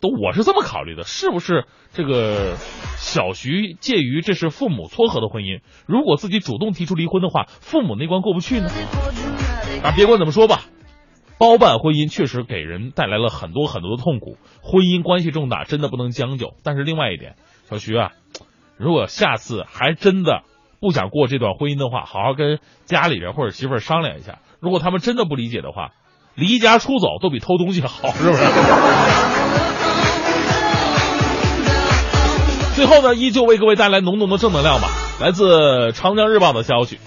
[0.00, 2.56] 都我是这么考虑的，是不是这个
[2.96, 8.68] 小徐介于这是父母撮合的婚姻，如果自己主动提出离婚的话，父母那关过不去呢？
[9.84, 10.64] 啊，别管怎么说吧，
[11.38, 16.54] 包办婚姻确实给人带来了很多很多的痛苦，婚姻关系重大，真的不能将就。
[16.64, 17.36] 但是另外一点，
[17.68, 18.10] 小徐啊。
[18.80, 20.40] 如果下次还真的
[20.80, 24.38] 不想过这段婚姻的话，好好跟家里人或者媳妇儿商量一下。
[24.58, 25.90] 如果他们真的不理解的话，
[26.34, 28.42] 离家出走都比偷东西好，是不是？
[32.74, 34.88] 最后呢，依旧为各位带来浓浓的正能量吧。
[35.20, 36.98] 来自《长江日报》的消息，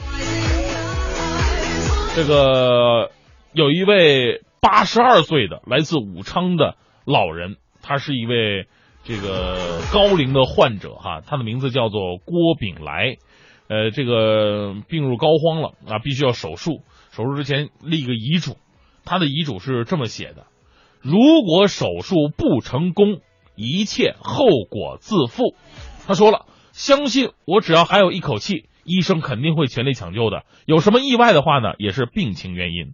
[2.15, 3.09] 这个
[3.51, 8.67] 有一位八十二岁的来自武昌的老人，他是一位。
[9.03, 13.17] 这个高龄的患者哈，他的名字叫做郭炳来，
[13.67, 16.81] 呃，这个病入膏肓了啊，必须要手术。
[17.11, 18.55] 手术之前立个遗嘱，
[19.03, 20.47] 他的遗嘱是这么写的：
[21.01, 23.19] 如果手术不成功，
[23.55, 25.53] 一切后果自负。
[26.07, 30.43] 他说了，相信我，只要还有一口气，医生肯定会全力抢救的。
[30.65, 32.93] 有什么意外的话呢，也是病情原因。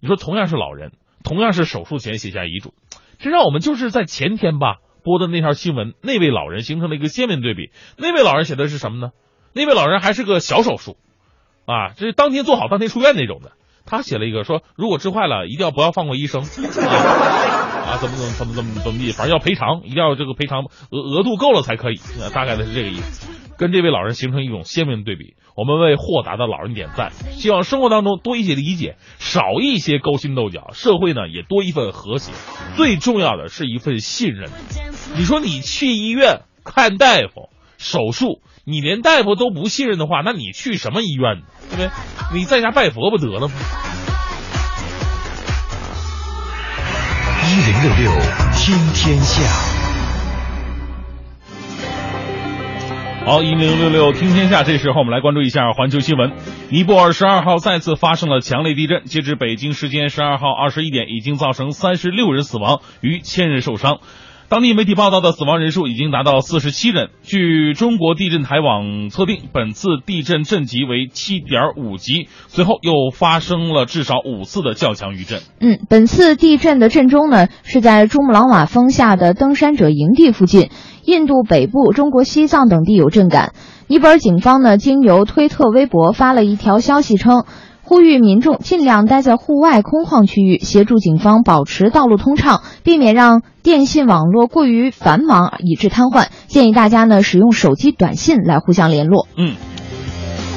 [0.00, 0.90] 你说，同样是老人，
[1.22, 2.74] 同样是手术前写下遗嘱，
[3.18, 4.78] 这让我们就是在前天吧。
[5.06, 7.70] 播的那条新闻，那位老人形成了一个鲜明对比。
[7.96, 9.12] 那位老人写的是什么呢？
[9.52, 10.96] 那位老人还是个小手术，
[11.64, 13.52] 啊，这是当天做好当天出院那种的。
[13.86, 22.00] 他写了一个说，如果治坏了，一定要不要放过医生啊，怎么怎么怎么怎么怎么地，反正要赔偿，一定要这个赔偿额额度够了才可以。
[22.34, 23.30] 大概的是这个意思。
[23.56, 25.36] 跟这位老人形成一种鲜明对比。
[25.56, 32.32] 我们为豁达的老人点赞，希望生活当中多一些理解，少一些勾心斗角，社会呢也多一份和谐。
[32.76, 34.50] 最重要的是一份信任。
[35.16, 37.48] 你说你去医院看大夫
[37.78, 41.42] 手术，你连大夫都不信任的话，那你去什么医院呢？
[41.70, 41.90] 对不对？
[42.38, 43.54] 你在家拜佛不得了吗？
[47.48, 48.20] 一零六六
[48.52, 49.42] 听天下。
[53.24, 56.32] 好，一零六六听天下，这时候我们来关注一下环球新闻。
[56.68, 63.98] 尼泊尔十二号再次发生了强烈地震，截至北京时间十二号二十一点，已经造成三十六人死亡，逾千人受伤。
[64.48, 67.08] 当地媒体报道的死亡人数已经达到四十七人。
[67.24, 75.40] 据中国地震台网测定，本次地震震级为七点五级，随后又发生了至少五次的较强余震。
[75.60, 80.70] 嗯，本次地震的震中呢，是在珠穆朗玛峰下的登山者营地附近，
[81.04, 83.52] 印度北部、中国西藏等地有震感。
[83.88, 87.44] 尼泊尔警方呢，经由推特、微博发了一条消息称。
[87.88, 96.26] 呼吁民众尽量待在户外空旷区域，协助警方保持道路通畅，避免让电信网络过于繁忙以致瘫痪。
[96.48, 99.28] 建议大家呢使用手机短信来互相联络。
[99.36, 99.54] 嗯，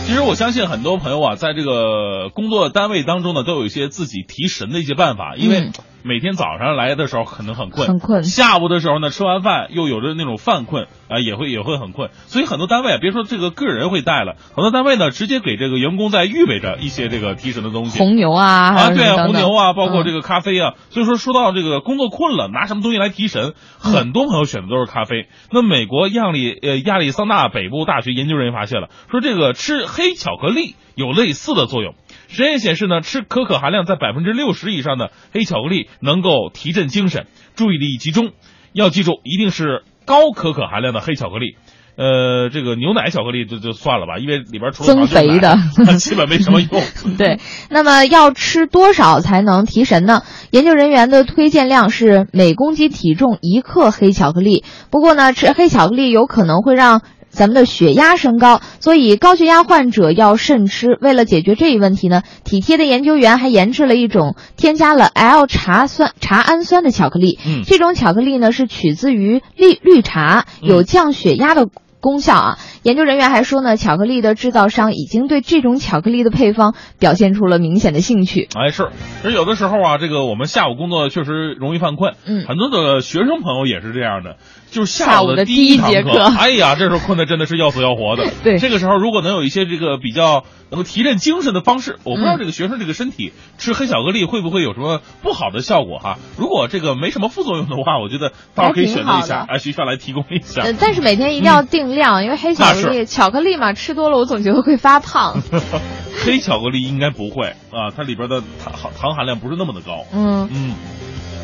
[0.07, 5.71] 其实我相信很多朋友啊，在这个工作单位当中呢，都有一些自己提神的一些办法，因为嗯
[6.03, 23.53] 每天早上来的时候可能很困，很困下午的时候呢，吃完饭又有着那种犯困啊、也会也会很困，所以很多单位啊，别说这个个人会带了，很多单位呢直接给这个员工在预备着一些这个提神的东西，红牛啊，啊，对啊，红牛啊，包括这嗯个咖啡啊，所以说说到这个工作困了，拿什么东西来提神？
[23.79, 25.27] 很多朋友选的都是咖啡。
[25.51, 31.95] 那美国亚利呃亚利桑那北部大学研究人员发现了，说这个吃黑巧克力有类似的作用。
[32.29, 37.25] 实验显示呢，吃可可含量在百分之六十以上的黑巧克力能够提振精神、
[37.55, 38.29] 注意力集中。
[38.71, 41.57] 要记住，一定是高可可含量的黑巧克力。
[41.97, 46.69] 呃，这个牛奶巧克力就就算了吧，因为里边除了增肥的 它基本没什么用。
[47.17, 50.21] 对，那么要吃多少才能提神呢？
[50.51, 54.63] 研究人员的推荐量是每公斤体重一克黑巧克力。
[54.91, 60.97] 不过呢，吃黑巧克力有可能会让咱们的血压升高，所以高血压患者要慎吃。
[61.01, 67.39] 为了解决这一问题呢，体贴的研究员还研制了一种添加了 L 茶酸茶氨酸的巧克力。
[67.45, 71.67] 嗯这种巧克力呢是取自于绿绿茶，有降血压的
[72.01, 72.57] 功效啊。
[72.83, 78.47] 研究人员还说呢，巧克力的制造商已经对这种巧克力的配方表现出了明显的兴趣。
[78.55, 78.87] 哎，是，
[79.21, 84.37] 其实有的时候啊，这个我们下午工作确实容易犯困，嗯很多的学生朋友也是这样的，
[84.71, 88.31] 就是下午的第第一节堂课，课哎呀，这时候困的真的是要死要活的。
[88.43, 96.17] 对这个时候如果能有一些这个比较能够提振精神的方式，我不知道嗯这个学生这个身体吃黑巧克力会不会有什么不好的效果哈？
[96.37, 100.61] 如果这个没什么副作用的话，我觉得到时候可以选择一下，哎，学校来提供一下。
[100.61, 105.41] 呃，但是每天一定要定量，因为黑巧克力，巧克力嘛，吃多了我总觉得会发胖。
[106.23, 110.05] 黑巧克力应该不会啊，它里边的糖糖含量不是那么的高。
[110.13, 110.75] 嗯，嗯，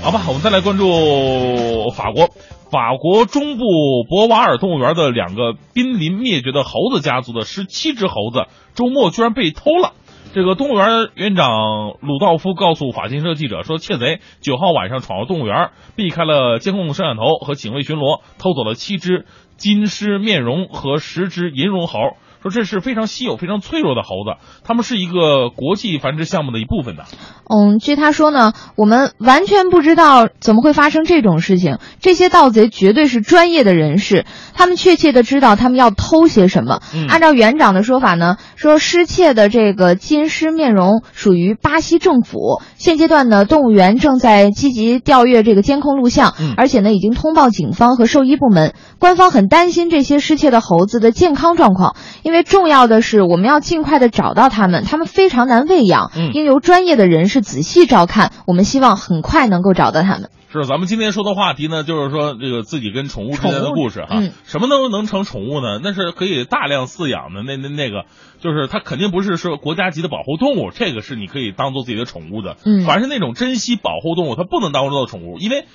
[0.04, 2.30] 好吧，我们再来关注法国。
[2.70, 3.64] 法国中部
[4.10, 9.94] 博瓦尔动物园的两个濒临灭绝的猴子家族的十七只猴子，周末居然被偷了。
[10.34, 22.18] 这个动物园园长鲁道夫告诉法新社记者说，窃贼九号晚上闯入动物园，避开了监控摄像头和警卫巡逻，偷走了七只金狮面容和十只银绒猴。
[22.46, 27.06] 说这是非常稀有、非常脆弱的猴子，它们是一个国际繁殖项目的一部分的。
[27.50, 31.80] 嗯，据他说呢，我们完全不知道怎么会发生这种事情。
[32.00, 36.82] 这些盗贼绝对是专业的人士，他们确切的知道他们要偷些什么。
[36.94, 42.62] 嗯按照园长的说法呢，说失窃的这个金狮面容属于巴西政府。
[42.78, 48.76] 现阶段呢，动物园正在积极调阅这个监控录像，嗯而且呢，已经通报警方和兽医部门。
[49.00, 58.32] 官方很担心这些失窃的猴子的健康状况，因为重要的是我们要尽快的找到它们，它们非常难喂养，嗯应由专业的人士仔细照看。
[58.46, 60.30] 我们希望很快能够找到它们。
[60.52, 64.08] 是，咱们今天说的话题呢，就是说这个自己跟宠物之间的故事哈。
[64.12, 65.80] 嗯什么能能成宠物呢？
[65.84, 68.06] 那是可以大量饲养的，那那那个，
[68.40, 72.56] 就是它肯定不是说国家级的保护动物，这个是你可以当做自己的宠物的。
[72.64, 75.66] 嗯反而是那种珍稀保护动物，它不能当做宠物，因为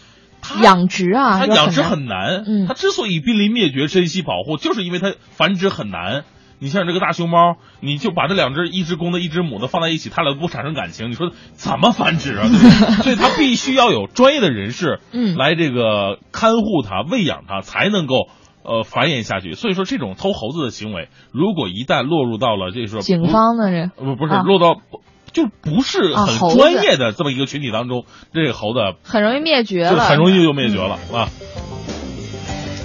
[0.40, 2.44] 它养殖啊，它养殖很难很难。
[2.46, 6.24] 嗯它之所以濒临灭绝、珍稀保护，就是因为它繁殖很难。
[6.60, 12.46] 你像这个大熊猫，你就把这两只一只公的、一只母的放在一起，它俩不产生感情，你说怎么繁殖啊？
[12.46, 12.70] 对不对？
[13.02, 18.28] 所以它必须要有专业的人士，嗯来这个看护它、喂养它，才能够
[18.62, 19.54] 呃繁衍下去。
[19.54, 24.80] 所以说，这种偷猴子的行为，如果一旦落入到了这说警方的这呃不不是啊落到
[25.32, 28.04] 就不是很专业的这么一个群体当中，
[28.34, 31.28] 这个猴子很容易灭绝就了，很容易就灭绝了、啊。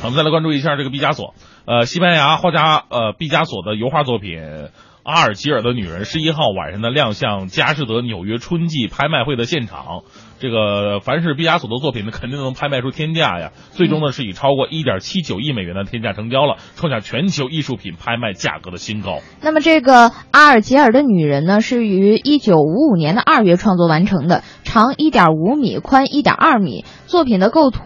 [0.06, 1.34] 我们再来关注一下这个毕加索，
[1.66, 4.40] 呃，西班牙画家呃毕加索的油画作品
[5.02, 10.04] 《阿尔及尔的女人》十一号晚上的亮相佳士得纽约春季拍卖会的现场。
[10.46, 13.52] 这个凡是毕加索的作品呢，肯定能拍卖出天价呀。
[13.72, 19.22] 最终呢，是以超过一点七九亿美元的天价成交了，创下全球艺术品拍卖价格的新高。
[19.42, 26.86] 那么这个阿尔及尔的女人呢，是于一九五五年的二月创作完成的，长一点五米，宽一点二米。
[27.08, 27.82] 作品的构图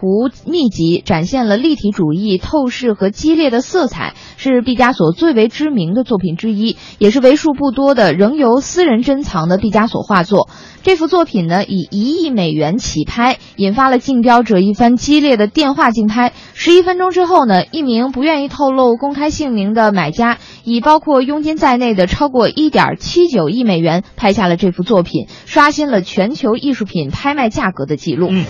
[0.46, 10.48] 密集，展现了立体主义、透视和激烈的色彩，是毕加索最为知名的作品之一，也是为数不多的仍由私人珍藏的毕加索画作。
[10.82, 16.32] 这幅作品呢，以一亿美元起拍，引发了竞标者一番激烈的电话竞拍。
[16.54, 28.28] 十一分钟之后呢，一名不愿意透露公开姓名的买家，以包括佣金在内的超过一点七九亿美元拍下了这幅作品，刷新了全球艺术品拍卖价格的记录。
[28.30, 28.44] 嗯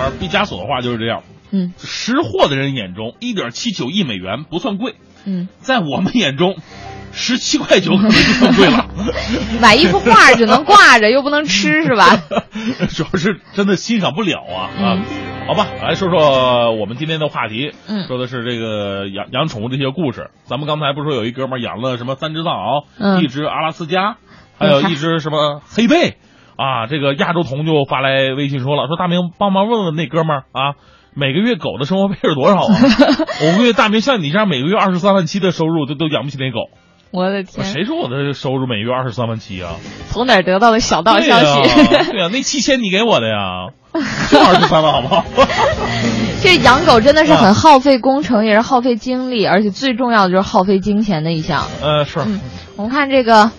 [0.00, 4.94] 而毕加索的话就是这样，嗯识货的人眼中，一点七九亿美元不算贵，
[5.24, 6.56] 嗯，在我们眼中，
[7.12, 8.86] 十七块九可能就算贵了。
[9.60, 12.16] 买一幅画只能挂着，又不能吃， 是吧？
[12.90, 14.98] 主要是真的欣赏不了啊啊！
[14.98, 15.04] 嗯
[15.48, 20.28] 好吧，来说说我们今天的话题，嗯说的是这个养养宠物这些故事。
[20.44, 24.16] 咱们刚才不是说有一哥们儿养了什么三只藏獒，嗯一只阿拉斯加，
[24.58, 26.18] 还有一只什么黑贝
[26.56, 26.86] 啊？
[26.86, 30.74] 这个亚洲童就发来微信说了，说大明帮忙问问那哥们儿啊，
[31.18, 32.74] 每个月狗的生活费是多少啊？
[33.42, 36.58] 我估计大明像你这样每个月二十三万七的收入，都都养不起那狗。
[37.10, 39.72] 我的天，谁说我的收入每月二十三万七啊？
[40.10, 41.62] 从哪儿得到的小道消息？
[42.12, 43.68] 对呀、那七千你给我的呀，
[44.30, 45.24] 就二十三万好不好？
[46.40, 51.66] 这养狗真的是很耗费工程，也是耗费精力，而且最重要的就是耗费金钱的一项。
[51.82, 52.40] 呃，是，嗯，
[52.76, 53.50] 我们看这个，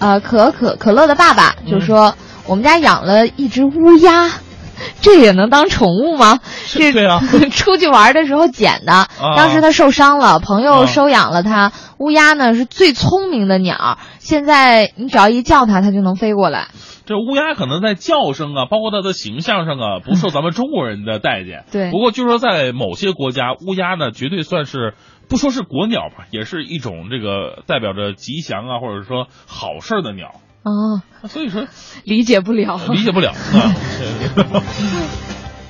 [0.00, 2.14] 呃，可可可乐的爸爸就说，
[2.48, 3.70] 我们家养了一只乌
[4.02, 4.30] 鸦，
[5.00, 6.40] 这也能当宠物吗？
[6.68, 7.20] 这对啊
[7.52, 11.72] 出去玩的时候捡的，当时它受伤了，朋友啊收养了它。
[11.98, 16.68] 乌鸦呢是最聪明的鸟，现在你只要一叫它，它就能飞过来。
[17.06, 21.64] 这乌鸦可能在叫声啊，包括它的形象上啊， 不受咱们中国人的待见。
[21.70, 24.94] 对不过据说在某些国家，乌鸦呢绝对算是
[25.28, 30.32] 不说是国鸟吧，也是一种这个代表着吉祥啊，或者说好事儿的鸟。
[30.64, 31.66] 哦，所以说
[32.04, 33.36] 理解不了，理解不了啊。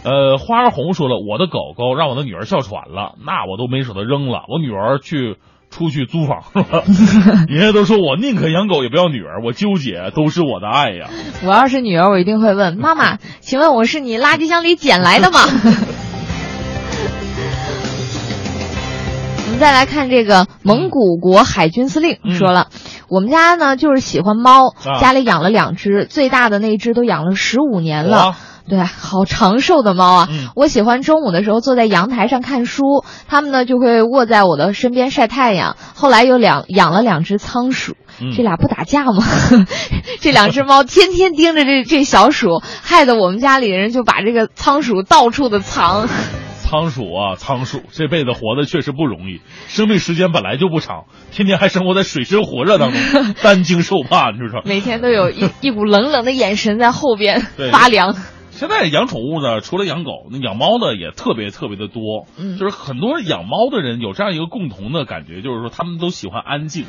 [0.04, 4.42] 呃，花儿红说了，我的狗狗让我的女儿哮喘了，那我都没舍得扔了。
[4.48, 5.38] 我女儿去
[5.70, 6.84] 出去租房了，
[7.48, 11.08] 人家都说我宁可养狗也不要女儿，我纠结，都是我的爱呀。
[11.42, 15.40] 我要是女儿，我一定会问妈妈：“请问我是你垃圾箱里捡来的吗？”
[19.46, 22.68] 我们再来看这个蒙古国海军司令说了，
[23.14, 28.34] 我们家呢就是喜欢猫，啊家里养了两只，最大的那只都养了十五年了。
[28.68, 30.28] 对，好长寿的猫啊！
[30.32, 35.76] 嗯我喜欢中午的时候坐在阳台上看书，它们呢就会卧在我的身边晒太阳。
[35.94, 39.22] 后来又两养了两只仓鼠，嗯这俩不打架吗？
[40.20, 46.08] 这两只猫天天盯着这这小鼠，害得我们家里人就把这个仓鼠到处的藏。
[46.74, 54.60] 仓鼠啊，仓鼠这辈子活的确实不容易，生命时间本来就不长，天天还生活在水深火热当中， 担惊受怕，你说。
[54.64, 58.16] 每天都有一一股冷冷的眼神在后边发凉。
[58.54, 62.26] 现在养宠物呢，除了养狗，那养猫的也特别特别的多。
[62.38, 66.86] 嗯就是很多养猫的人有这样一个共同的感觉，就是说他们都喜欢安静。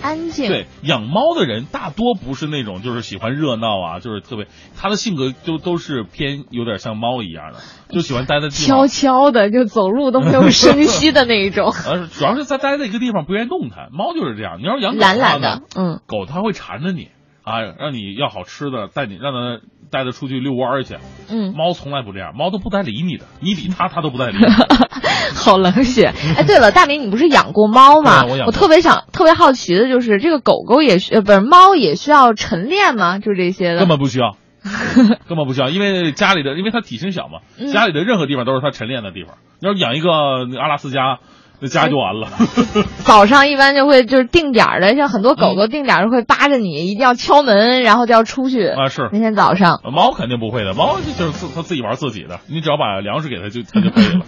[0.00, 8.88] 安静，对，养猫的人大多不是那种就是喜欢热闹啊，就是特别他的性格就都是偏有点像猫一样的，就喜欢待在地悄方。
[8.88, 13.90] 悄的就走路都没有声息的那一种， 呃，主要是在待在一个地方不愿意动弹。
[13.92, 17.08] 猫就是这样，你要是养狗懒懒的，嗯，狗它会缠着你
[17.44, 19.60] 啊，让你要好吃的，带你让它
[19.92, 20.96] 带它出去遛弯儿去。
[21.30, 24.44] 嗯，猫从来不这样，猫都不带理你的， 你理它，它都不带理你。
[25.36, 26.12] 好冷血。
[26.36, 28.24] 哎，对了，大明，你不是养过猫吗？
[28.24, 33.18] 对我特别想、特别好奇的就是，这个狗狗也需呃不是猫也需要晨练吗？
[33.18, 33.80] 就这些的。
[33.80, 34.36] 根本不需要，
[35.28, 39.34] 根本不需要，因为家里的，因为它体型小嘛，嗯家里的任何地方都是它晨练的地方。
[39.60, 40.10] 你要是养一个
[40.58, 41.18] 阿拉斯加，
[41.62, 42.28] 那家就完了。
[43.06, 48.66] 早上一般就会就是定点儿的，像很多狗嗯狗定点儿会扒着你，一定要敲门，然后就要出去。
[48.66, 54.26] 啊，是那天早上，猫肯定不会的，猫就就是自它自己玩自己的，你只要把粮食给它就它就可以了。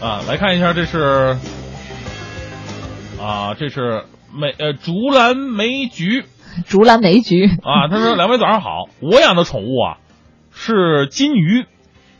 [0.00, 1.36] 啊，来看一下，这是
[3.20, 6.24] 啊，这是梅呃竹篮梅菊
[6.68, 9.98] 竹篮梅菊，啊，他说两位早上好，我养的宠物啊
[10.54, 11.66] 是金鱼。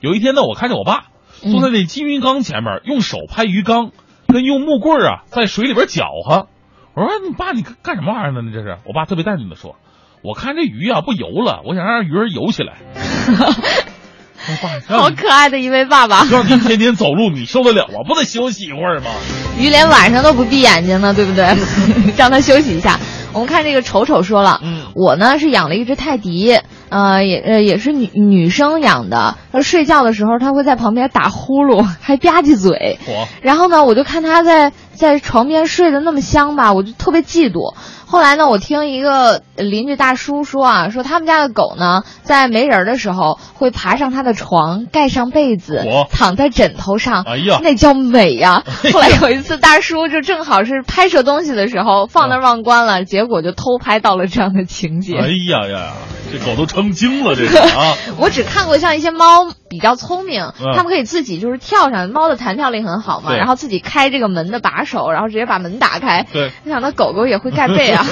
[0.00, 1.04] 有一天呢，我看见我爸
[1.40, 3.92] 坐在那金鱼缸前面，用手拍鱼缸，
[4.36, 6.46] 跟用木棍啊在水里边搅和。
[6.94, 8.42] 我说：“你爸，你干什么玩意儿呢？
[8.42, 9.76] 你这是？”我爸特别淡定的说
[10.22, 12.74] ：“我看这鱼啊不游了，我想让鱼儿游起来。”
[14.86, 16.24] 好可爱的一位爸爸。
[16.30, 18.04] 让你天天走路，你受得了吗？
[18.06, 19.10] 不得休息一会儿吗？
[19.58, 21.44] 鱼连晚上都不闭眼睛呢，对不对？
[22.16, 23.00] 让他休息一下。
[23.32, 26.58] 我们看这个丑丑说了，嗯我呢是养了一只泰迪，
[26.88, 29.36] 呃，也呃也是女女生养的。
[29.52, 32.98] 她睡觉的时候，她会在旁边打呼噜，还吧唧嘴。
[33.42, 37.74] 然后呢，我就看她在在床边睡得那么香吧，我就特别嫉妒。
[38.06, 47.58] 后来呢，我听一个邻居大叔说啊，说他们家的狗呢，在没人的时候会爬上他的床，盖上被子嚯，躺在枕头上，哎呀。
[47.62, 48.62] 那叫美呀、
[48.94, 55.16] 后来有一次，大叔就正好是拍摄东西的时候，放那儿忘关了，结果就偷拍到了这样的情节。
[55.18, 55.92] 哎呀呀，
[56.32, 57.94] 这狗都成精了，这是 啊！
[58.18, 60.76] 我只看过像一些猫比较聪明，嗯。
[60.76, 66.24] 它们可以自己就是跳上，猫的弹跳力很好嘛，然后自己开这个门的把手，然后直接把门打开。
[66.32, 68.04] 对，没想到狗狗也会盖被啊。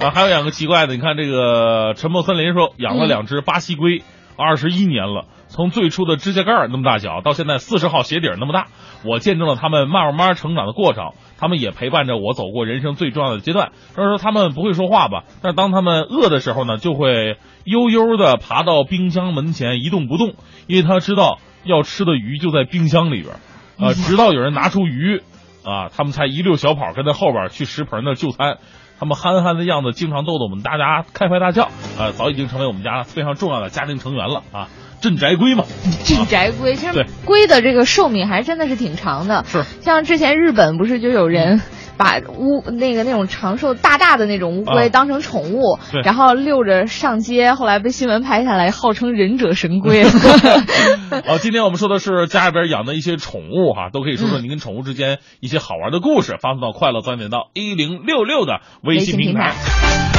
[0.06, 4.02] 啊，还有两个奇怪的，你看这个沉默森林说养了两只巴西龟，
[4.36, 8.66] 二十一年了，从最初的指甲盖那么大小，到现在四十号鞋底那么大，
[9.04, 11.12] 我见证了他们慢慢成长的过程。
[11.36, 13.72] 他们也陪伴着我走过人生最重要的阶段。
[13.98, 20.34] 要说他们不会说话吧，但当他们饿的时候呢，就会悠悠的爬到冰箱门前一动不动，
[20.68, 23.34] 因为他知道要吃的鱼就在冰箱里边。
[23.76, 25.22] 啊，直到有人拿出鱼，
[25.64, 28.58] 啊，他们才一溜小跑跟在后边去食盆那儿就餐。
[28.96, 31.64] 他们憨憨的样子，经常逗得我们大家开怀大笑。
[31.98, 34.68] 啊，早已经成为我们家非常重要的家庭成员了啊，
[35.00, 35.64] 镇宅龟嘛。
[36.04, 39.44] 镇宅龟，其对实龟的这个寿命还真的是挺长的。
[39.46, 41.60] 是，像之前日本不是就有人
[41.96, 50.04] 把乌那个那种长寿大大的那种乌龟啊当成宠物，对然后遛着上街，后来被新闻拍下来，号称忍者神龟。
[51.26, 60.13] 哦，今天我们说的是家里边养的一些宠物哈，都可以说说您跟宠物之间一些好玩的故事，发送到快乐钻点到一零六六的微信平台。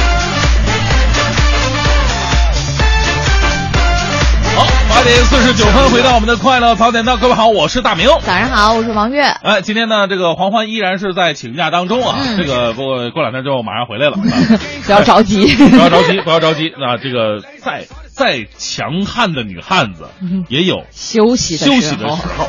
[5.06, 8.08] 点四十九分，回到我们的快乐早点到，各位好，我是大明。
[8.22, 9.22] 早上好，我是王悦。
[9.22, 16.72] 哎，今天呢，这个黄欢依然是在请假当中啊，嗯这个不过过两天就马上回来了， 啊不要着急，不要着急，不要着急。
[16.78, 20.08] 那这个再再强悍的女汉子
[20.48, 22.46] 也有休息的休息的时候时候。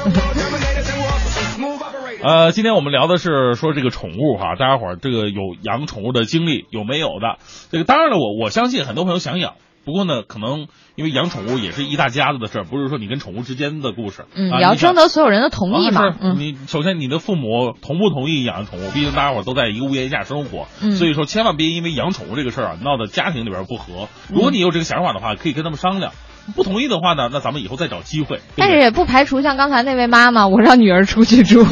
[2.24, 7.38] 呃，今天我们聊的是说这个宠物哈，大家伙儿这个有养宠物的经历有没有的？
[7.72, 9.54] 这个当然了，我我相信很多朋友想养，
[9.88, 14.26] 不过呢，可能因为养宠物也是一大家子的事儿，不是说你跟宠物之间的故事。
[14.36, 16.18] 嗯，啊也要征得所有人的同意嘛啊。
[16.20, 18.92] 嗯，你首先你的父母同不同意养宠物？
[18.92, 24.10] 毕竟大家伙都在一个屋檐下生活，嗯所以说千万别因为养宠物这个事儿啊闹得家庭里边不和。
[24.28, 26.12] 如果你有这个想法的话，可以跟他们商量。
[26.56, 28.40] 不同意的话呢，那咱们以后再找机会。
[28.56, 31.66] 但是也不排除像刚才那位妈妈，我让女儿出去住，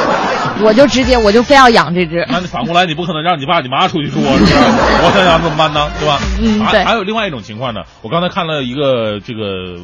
[0.62, 2.26] 我就直接我就非要养这只。
[2.28, 4.54] 那你反过来，你不可能让你爸你妈出去住啊，是不是？
[4.56, 5.90] 我想想怎么办呢？
[5.98, 6.18] 对吧？
[6.40, 9.76] 嗯对还还有另外一种情况呢，我刚才看了一个这个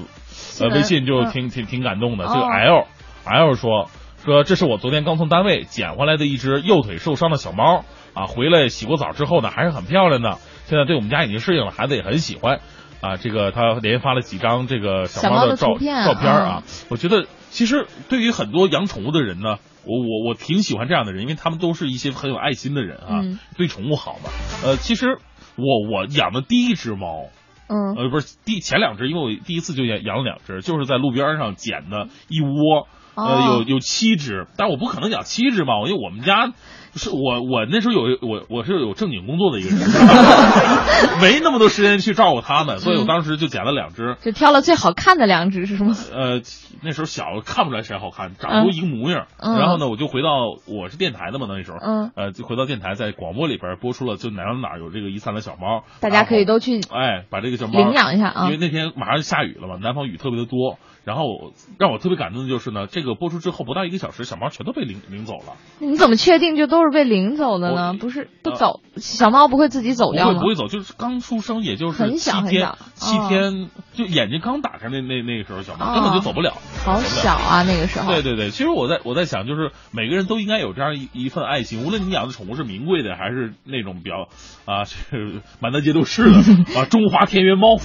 [0.60, 2.24] 呃微信，就嗯挺挺挺感动的。
[2.26, 2.86] 这个哦 L
[3.24, 3.88] L 说
[4.24, 7.84] 说这是我昨天刚从单位捡回来的一只右腿受伤的小猫
[8.14, 10.38] 啊，回来洗过澡之后呢，还是很漂亮的。
[10.66, 12.60] 现在对我们家已经适应了，孩子也很喜欢。
[13.04, 24.30] 啊，这个他连发了几张这个小小猫的的照照片啊嗯，我觉得其实对于很多养宠物的人呢，我我我挺喜欢这样的人，因为他们都是一些很有爱心的人啊，嗯对宠物好嘛。
[24.64, 25.18] 呃，其实
[25.56, 27.26] 我我养的第一只猫，
[27.68, 36.52] 嗯呃，不是第前两只，因为我第一次就养养了两只，就是在路边上捡的一窝，呃，哦有有七只，但我不可能养七只嘛，因为我们家
[36.96, 39.80] 是我我那时候有我我是有正经工作的一个人，
[41.20, 44.16] 没那么多时间去照顾它们，所以我当时就捡了两只。
[44.22, 45.96] 就挑了最好看的两只是吗？
[46.12, 46.40] 呃，
[46.82, 49.26] 那时候小看不出来谁好看，长出一个模样。
[49.38, 50.28] 嗯然后呢，我就回到
[50.66, 60.78] 我是电台的嘛，那时候，嗯呃，就回到电台，在广播里边播出了，就哪儿哪儿有这个遗散的小猫，大家可以都去哎把这个小猫领养一下啊因为那天马上就下雨了嘛，南方雨特别的多。
[61.04, 65.54] 然后让我特别感动的就是呢，这个播出之后不到一个小时，小猫全都被领领走了。
[65.78, 67.94] 你怎么确定就都是被领走的呢？
[67.94, 70.34] 不是不走，小猫不会自己走掉吗？
[70.34, 76.54] 会不会走，就是刚出生，也就是很七天小很小，七哦天就眼睛刚打开那那那个时候，小猫哦根本就走不了。
[76.84, 78.10] 好小啊，那个时候。
[78.10, 84.28] 对对对，其实我在我在想，就是每个人都应该有这样一一份爱心，无论你养的宠物是名贵的，还是那种比较
[84.64, 86.38] 啊，是满大街都是的
[86.80, 87.76] 啊，中华田园猫，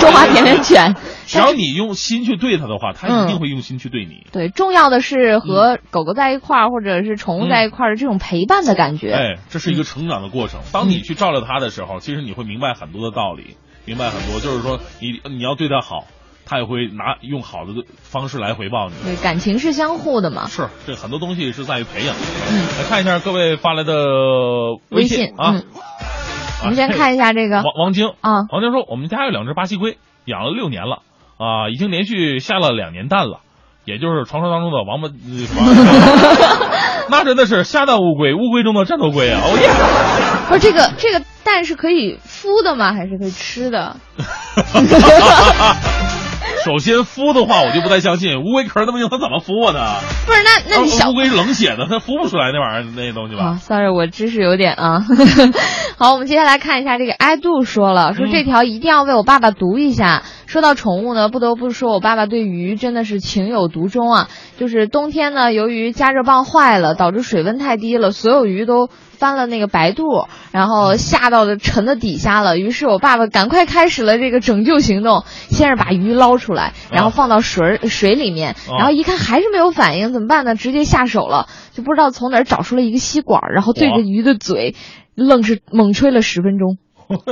[0.00, 0.96] 中华田园犬。
[1.26, 4.26] 只要你用心去对它的话，它一定会用心去对你。
[4.32, 9.12] 对，重要的是和狗狗在一块儿，或者是宠物在一块儿的这种陪伴的感觉。
[9.12, 10.60] 哎，这是一个成长的过程。
[10.72, 16.06] 当你去照料它的时候，其实你会明白很多的道理，明白很多，就是说你你要对它好，
[16.46, 18.94] 它也会拿用好的方式来回报你。
[19.04, 20.46] 对，感情是相互的嘛。
[20.46, 22.16] 是，这很多东西是在于培养。
[22.50, 23.94] 嗯，来看一下各位发来的
[24.88, 25.52] 微信啊。
[25.54, 25.64] 嗯，
[26.62, 31.02] 我们先看一下这个王王晶啊，王晶说，我们家有两只巴西龟，养了六年了
[31.40, 33.40] 啊，已经连续下了两年蛋了，
[33.86, 35.14] 也就是传说当中的王八，呃
[37.08, 39.40] 那真的是下蛋乌龟，乌龟中的战斗龟啊！
[39.42, 39.70] 哦耶！
[40.48, 42.92] 不是这个这个蛋是可以孵的吗？
[42.92, 43.96] 还是可以吃的？
[46.64, 50.00] 首先孵的话，我就不太相信乌龟壳那么硬，它怎么孵啊？
[50.00, 53.44] 它不是，那那你小乌龟冷血的，它孵不出来那玩意儿那些东西吧？
[53.44, 55.04] 啊，sorry，我知识有点啊。
[55.98, 60.22] 好，我们接下来看一下这个 i do 说了，说这条一定要为我爸爸读一下。
[60.46, 64.28] 说到宠物呢，不得不说我爸爸对鱼真的是情有独钟啊。
[64.58, 68.88] 就是冬天呢，由于加热棒坏了，导致水温太低了，所有鱼都
[69.20, 72.56] 翻了那个白肚，然后下到的沉的底下了。
[72.56, 80.54] 于是我爸爸赶快开始了这个拯救行动，先是把鱼捞出来，然后放到水水里面，然后一看还是没有反应，怎么办呢？
[80.54, 84.74] 直接下手了，就不知道从哪儿找出了一个吸管，然后对着鱼的嘴，
[85.14, 86.78] 愣是猛吹了十分钟，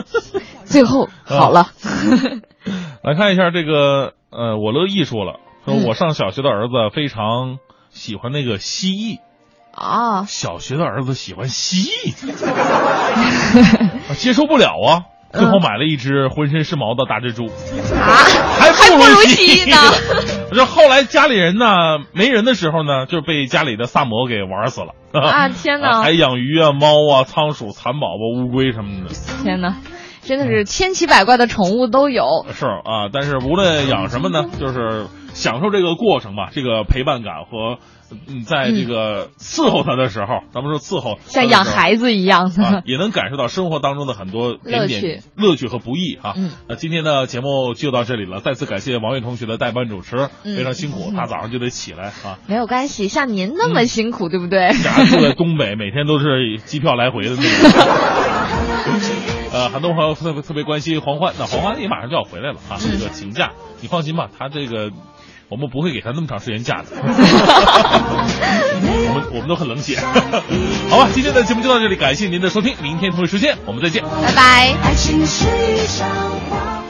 [0.66, 1.68] 最后好了。
[3.02, 7.56] 来看一下这个呃，我乐意说了，说嗯我上小学的儿子非常
[7.88, 9.20] 喜欢那个蜥蜴，
[9.78, 12.14] 啊，小学的儿子喜欢蜥蜴，
[14.18, 15.02] 接受不了啊。
[15.30, 17.48] 最后买了一只浑身是毛的大蜘蛛，
[17.94, 18.16] 啊，
[18.58, 19.76] 还还不如蜥蜥蜴呢。
[20.54, 24.94] 这 后来家里人呢没人的时候呢，就被家里的萨摩给玩死了。
[25.12, 26.00] 啊天哪。
[26.02, 29.12] 还养鱼啊、猫啊、仓鼠、蚕宝宝、乌龟什么的。
[29.44, 29.76] 天哪，
[30.22, 32.46] 真的是千奇百怪的宠物都有。
[32.54, 37.76] 是啊，但是无论养什么呢，就是享受这个过程吧，这个陪伴感和
[38.26, 42.64] 嗯，在这个伺候他的时候，咱们说伺候，像养孩子一样的。
[42.64, 46.34] 啊， 也能感受到生活当中的很多点点乐趣乐趣和不易哈。
[46.36, 52.38] 嗯，那今天的节目就到这里了，再次感谢王悦同学的代班主持，嗯非常辛苦，他早上就得起来啊。
[52.46, 54.72] 没有关系，像您那么辛苦，对不对？
[54.82, 57.80] 家住在东北，每天都是机票来回的那种。
[59.52, 64.90] 呃，很多朋友特别特别关心黄欢，那黄欢也马上就要回来了啊，这个请假，你放心吧，他这个
[65.48, 66.88] 我们不会给他那么长时间假的，
[68.82, 69.98] 我们我们都很冷血。
[70.90, 74.02] 好吧，今天的节目就到这里，感谢您的收听，明天同一时间我们再见。
[74.02, 74.74] 拜拜。
[74.82, 76.08] 爱情是一场
[76.50, 76.87] 花。